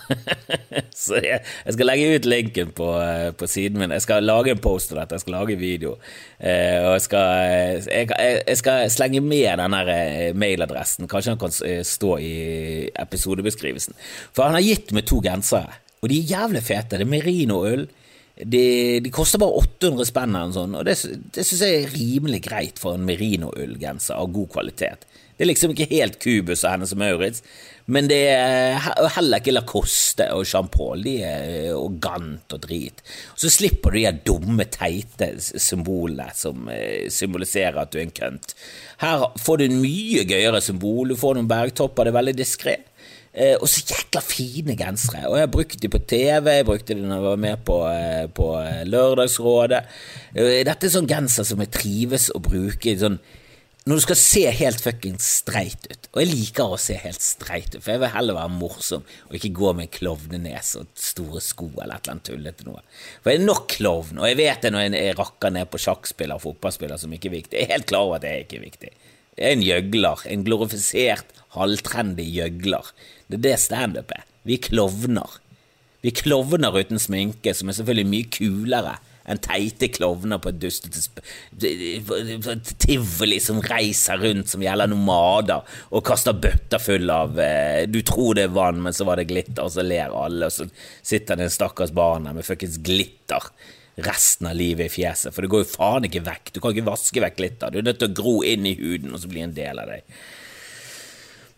[1.03, 3.93] så jeg, jeg, skal legge ut linken på, eh, på, siden min.
[3.95, 5.95] Jeg skal lage en post av dette, jeg skal lage en video.
[6.39, 7.27] Eh, og jeg skal,
[7.89, 8.09] jeg,
[8.47, 11.09] jeg skal, slenge med den eh, mailadressen.
[11.11, 12.33] Kanskje han kan eh, stå i
[13.03, 13.97] episodebeskrivelsen.
[14.31, 16.95] For han har gitt meg to gensere, og de er jævlig fete.
[16.95, 17.87] Det er merino-ull.
[18.39, 18.63] De,
[19.03, 20.93] de, koster bare 800 spenn, sånn, og det,
[21.35, 25.03] det syns jeg er rimelig greit for en merino-ullgenser av god kvalitet.
[25.39, 27.43] Det er liksom ikke helt Kubus og Hennes Maurits,
[27.89, 28.77] men det er
[29.15, 31.01] heller ikke Lacoste og Jean Paul.
[31.05, 33.01] De er og Gant og drit.
[33.39, 38.53] Så slipper du de dumme, teite symbolene som eh, symboliserer at du er en kønt.
[39.01, 41.09] Her får du en mye gøyere symbol.
[41.09, 42.77] Du får noen bergtopper, det er veldig diskré.
[43.33, 45.25] Eh, og så jækla fine gensere.
[45.25, 47.81] Og jeg har brukt dem på TV, jeg brukte dem når jeg var med på,
[47.89, 48.51] eh, på
[48.93, 49.83] Lørdagsrådet.
[50.37, 52.97] Dette er sånn genser som jeg trives å bruke.
[53.01, 53.17] sånn
[53.89, 57.73] når du skal se helt fuckings streit ut, og jeg liker å se helt streit
[57.73, 61.71] ut, for jeg vil heller være morsom og ikke gå med klovnenese og store sko
[61.71, 62.83] eller et eller annet tullete noe.
[63.23, 66.37] For jeg er nok klovn, og jeg vet det når jeg rakker ned på sjakkspiller
[66.37, 67.57] og fotballspiller som ikke er viktig.
[67.57, 68.93] Jeg er helt klar over at er ikke viktig.
[69.33, 72.93] Det er en gjøgler, en glorifisert, halvtrendy gjøgler.
[73.25, 74.25] Det er det standup er.
[74.45, 75.41] Vi er klovner.
[76.05, 78.99] Vi er klovner uten sminke, som er selvfølgelig mye kulere
[79.29, 81.23] enn teite klovner på et dustete
[82.81, 88.37] tivoli som reiser rundt som gjelder nomader og kaster bøtter full av eh, Du tror
[88.37, 90.67] det er vann, men så var det glitter, og så ler alle, og så
[91.05, 93.51] sitter det en stakkars barn der med fuckings glitter
[94.05, 96.51] resten av livet i fjeset, for det går jo faen ikke vekk.
[96.53, 97.71] Du kan ikke vaske vekk glitter.
[97.71, 99.91] Du er nødt til å gro inn i huden, og så bli en del av
[99.91, 100.19] deg.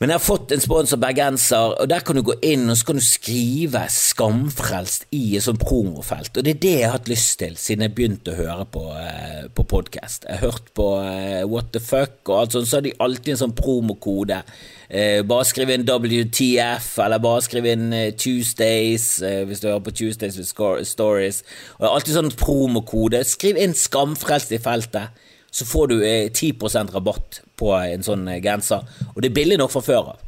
[0.02, 2.88] Men jeg har fått en sponsor bergenser, og der kan du gå inn og så
[2.88, 6.34] kan du skrive 'Skamfrelst' i et sånt promofelt.
[6.38, 8.82] Og det er det jeg har hatt lyst til siden jeg begynte å høre på,
[8.97, 10.26] eh, på podkast.
[10.26, 13.30] Jeg har hørt på eh, What the fuck og alt sånt, så har de alltid
[13.36, 14.41] en sånn promokode.
[14.89, 19.86] Eh, bare skriv inn WTF, eller bare skriv inn eh, Tuesdays, eh, hvis du hører
[19.86, 20.49] på Tuesdays with
[20.84, 21.43] Stories.
[21.78, 23.22] Og alltid sånn promokode.
[23.24, 25.14] Skriv inn 'Skamfrelst' i feltet.
[25.52, 29.58] Så får du eh, 10% rabatt på en sånn eh, genser, og det er billig
[29.60, 30.28] nok fra før av.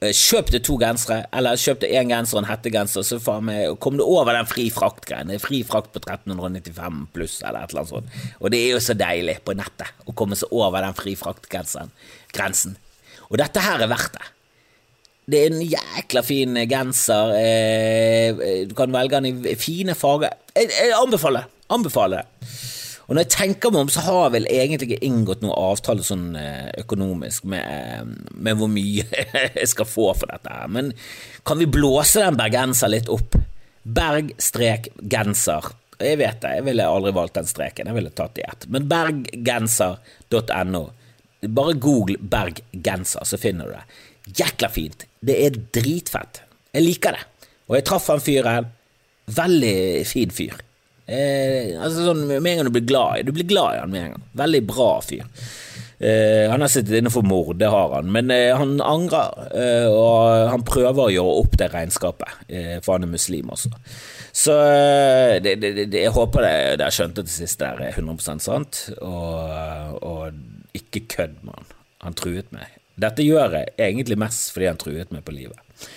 [0.00, 3.44] Eh, Kjøp deg to gensere, eller kjøp deg én genser og en hettegenser, så faen
[3.48, 5.36] meg kom du over den fri frakt-greiene.
[5.42, 8.22] Fri frakt på 1395 pluss, eller et eller annet sånt.
[8.40, 12.78] Og det er jo så deilig på nettet å komme seg over den fri frakt-grensen.
[13.30, 14.30] Og dette her er verdt det.
[15.24, 17.30] Det er en jækla fin genser.
[17.38, 20.34] Eh, du kan velge den i fine farger.
[20.56, 21.62] Jeg anbefaler det.
[21.72, 22.50] Anbefaler det.
[23.04, 26.04] Og når jeg tenker meg om, så har jeg vel egentlig ikke inngått noen avtale
[26.06, 29.04] sånn eh, økonomisk med, eh, med hvor mye
[29.60, 30.70] jeg skal få for dette her.
[30.72, 30.92] Men
[31.44, 33.36] kan vi blåse den bergenser litt opp?
[33.84, 35.68] Berg-genser.
[36.00, 38.64] Jeg vet det, jeg ville aldri valgt den streken, jeg ville tatt i ett.
[38.72, 40.84] Men berggenser.no.
[41.44, 43.84] Bare google berggenser, så finner du det.
[44.40, 45.04] Jækla fint.
[45.20, 46.40] Det er dritfett.
[46.72, 47.48] Jeg liker det.
[47.68, 48.70] Og jeg traff han fyren.
[49.36, 49.76] Veldig
[50.08, 50.56] fin fyr.
[51.06, 53.90] Eh, altså sånn, Med en gang du blir glad i Du blir glad i han
[53.92, 54.26] med en gang.
[54.40, 55.26] Veldig bra fyr.
[56.04, 59.86] Eh, han har sittet inne for mord, det har han, men eh, han angrer, eh,
[59.88, 63.70] og han prøver å gjøre opp det regnskapet, eh, for han er muslim også.
[64.34, 67.80] Så eh, det, det, det, jeg håper det, det har skjønt det til sist der
[67.86, 71.70] er 100% sant, og, og ikke kødd med han.
[72.04, 72.74] Han truet meg.
[73.00, 75.88] Dette gjør jeg egentlig mest fordi han truet meg på livet.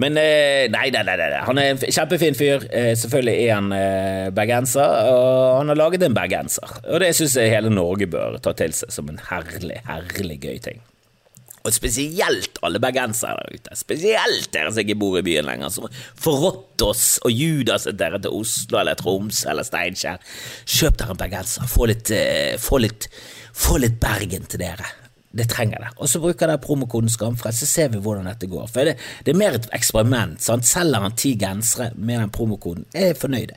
[0.00, 2.64] Men eh, nei, nei, nei, nei, han er en kjempefin fyr.
[2.74, 6.80] Eh, selvfølgelig er han eh, bergenser, og han har laget en bergenser.
[6.88, 10.58] Og det syns jeg hele Norge bør ta til seg som en herlig, herlig gøy
[10.64, 10.82] ting.
[11.64, 13.76] Og spesielt alle bergensere der ute.
[13.78, 15.86] Spesielt dere som ikke bor i byen lenger, som
[16.20, 20.18] forrådte oss og Judas dere til Oslo eller Troms eller Steinkjer.
[20.66, 21.70] Kjøp dere en bergenser.
[21.70, 22.12] Få litt,
[22.60, 23.08] få litt,
[23.56, 24.90] få litt Bergen til dere.
[25.34, 25.90] Det trenger det.
[25.98, 28.68] Og så bruker dere promokoden Skamfrelst, så ser vi hvordan dette går.
[28.70, 30.40] For det, det er mer et eksperiment.
[30.42, 30.66] sant?
[30.68, 33.54] Selger han ti gensere med den promokoden, jeg er fornøyd.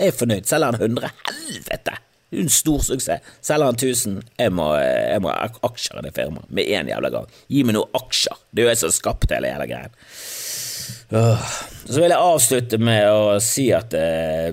[0.00, 0.48] Jeg er fornøyd.
[0.48, 1.98] Selger han 100, helvete!
[2.30, 3.30] Det er en stor suksess.
[3.42, 7.10] Selger han 1000, jeg må, jeg må ha aksjer i det firmaet med en jævla
[7.10, 7.30] gang.
[7.50, 8.38] Gi meg noen aksjer.
[8.50, 9.96] Det er jo jeg som har skapt hele jævla greien.
[11.10, 14.52] Så vil jeg avslutte med å si at eh,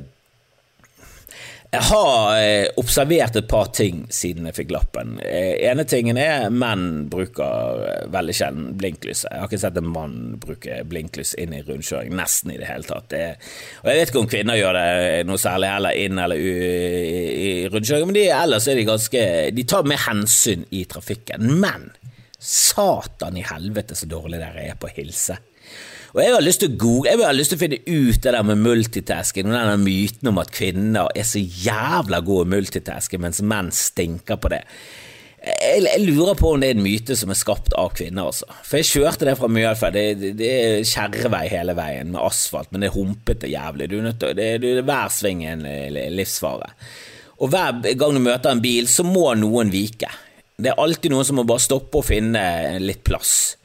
[1.68, 5.18] jeg har eh, observert et par ting siden jeg fikk lappen.
[5.20, 9.26] Eh, ene tingen er menn bruker eh, veldig sjelden blinklys.
[9.28, 12.88] Jeg har ikke sett en mann bruke blinklys inn i rundkjøring, nesten i det hele
[12.88, 13.10] tatt.
[13.12, 13.24] Det,
[13.82, 17.52] og Jeg vet ikke om kvinner gjør det noe særlig heller inn eller u, i,
[17.74, 19.26] rundkjøring, men de, ellers er de ganske
[19.58, 21.52] De tar mer hensyn i trafikken.
[21.60, 21.90] Men
[22.40, 25.36] satan i helvete så dårlig dere er på å hilse.
[26.18, 28.46] Og jeg har lyst til å jeg har lyst til å finne ut det der
[28.46, 33.70] med multitasking og den myten om at kvinner er så jævla gode multitasking, mens menn
[33.70, 34.64] stinker på det.
[35.46, 38.50] Jeg, jeg, lurer på om det er en myte som er skapt av kvinner, altså.
[38.66, 39.92] For jeg kjørte det fra Mjølfa.
[39.94, 43.92] Det, det, det, er kjerrevei hele veien med asfalt, men det er humpete jævlig.
[43.92, 46.72] Du er nødt til, det, det, hver sving er en livsfare.
[47.38, 50.10] Og hver gang du møter en bil, så må noen vike.
[50.58, 52.42] Det er alltid noen som må bare stoppe og finne
[52.82, 53.57] litt plass.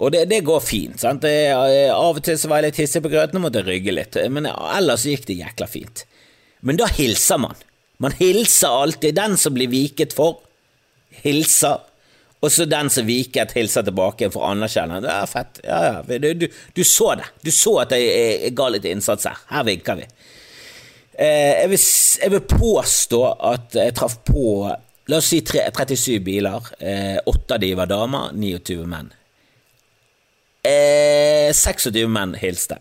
[0.00, 1.00] Og det, det går fint.
[1.00, 1.24] sant?
[1.28, 4.16] Jeg, av og til så var jeg litt hissig på grøten og måtte rygge litt,
[4.32, 6.06] men ellers gikk det jækla fint.
[6.64, 7.60] Men da hilser man.
[8.00, 9.14] Man hilser alltid.
[9.16, 10.40] Den som blir viket for,
[11.22, 11.84] hilser.
[12.40, 15.02] Og så den som viket, hilser tilbake for å anerkjenne.
[15.04, 15.60] Det er fett.
[15.64, 16.18] Ja, ja.
[16.18, 17.28] Du, du, du, så det.
[17.44, 19.42] Du så at jeg, jeg, ga litt innsats her.
[19.52, 20.08] Her vinker vi.
[21.20, 21.82] Eh, jeg, vil,
[22.22, 23.20] jeg, vil, påstå
[23.52, 24.46] at jeg traff på
[25.10, 26.72] La oss si 37 biler.
[26.78, 29.08] Eh, åtte av de var damer, 29 menn.
[30.66, 32.78] Eh, 26 menn hilste.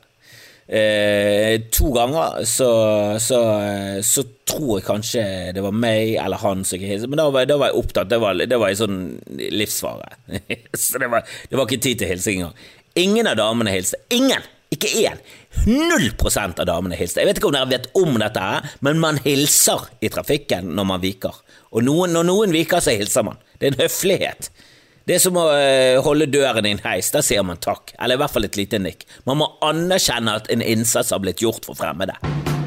[0.69, 2.67] Eh, to ganger så,
[3.17, 3.39] så,
[4.05, 5.23] så, tror jeg kanskje
[5.55, 8.11] det var meg eller han som ikke hilste, men da var, da var, jeg opptatt.
[8.11, 8.99] Det var, det var en sånn
[9.55, 10.11] livsfare.
[10.77, 12.63] så det var, det var, ikke tid til hilsing engang.
[12.99, 14.01] Ingen av damene hilste.
[14.13, 14.45] Ingen!
[14.69, 15.17] Ikke én!
[15.65, 17.23] Null prosent av damene hilste.
[17.23, 18.47] Jeg vet ikke om dere vet om dette,
[18.85, 21.41] men man hilser i trafikken når man viker.
[21.73, 23.41] Og noen, når noen viker, så hilser man.
[23.57, 24.51] Det er en høflighet.
[25.09, 27.07] Det er som å uh, holde døren i en heis.
[27.09, 29.07] Da sier man takk, eller i hvert fall et lite nikk.
[29.25, 32.13] Man må anerkjenne at en innsats har blitt gjort for fremmede.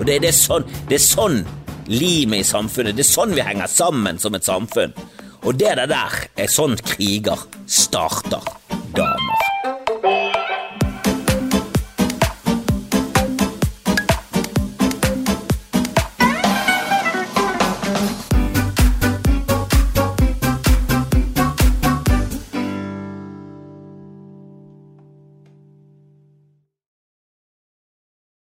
[0.00, 1.44] Og det, det, er sånn, det sånn
[1.86, 4.98] limet i samfunnet Det er sånn vi henger sammen som et samfunn.
[5.46, 8.54] Og det der er sånn kriger starter
[8.98, 9.51] dagen.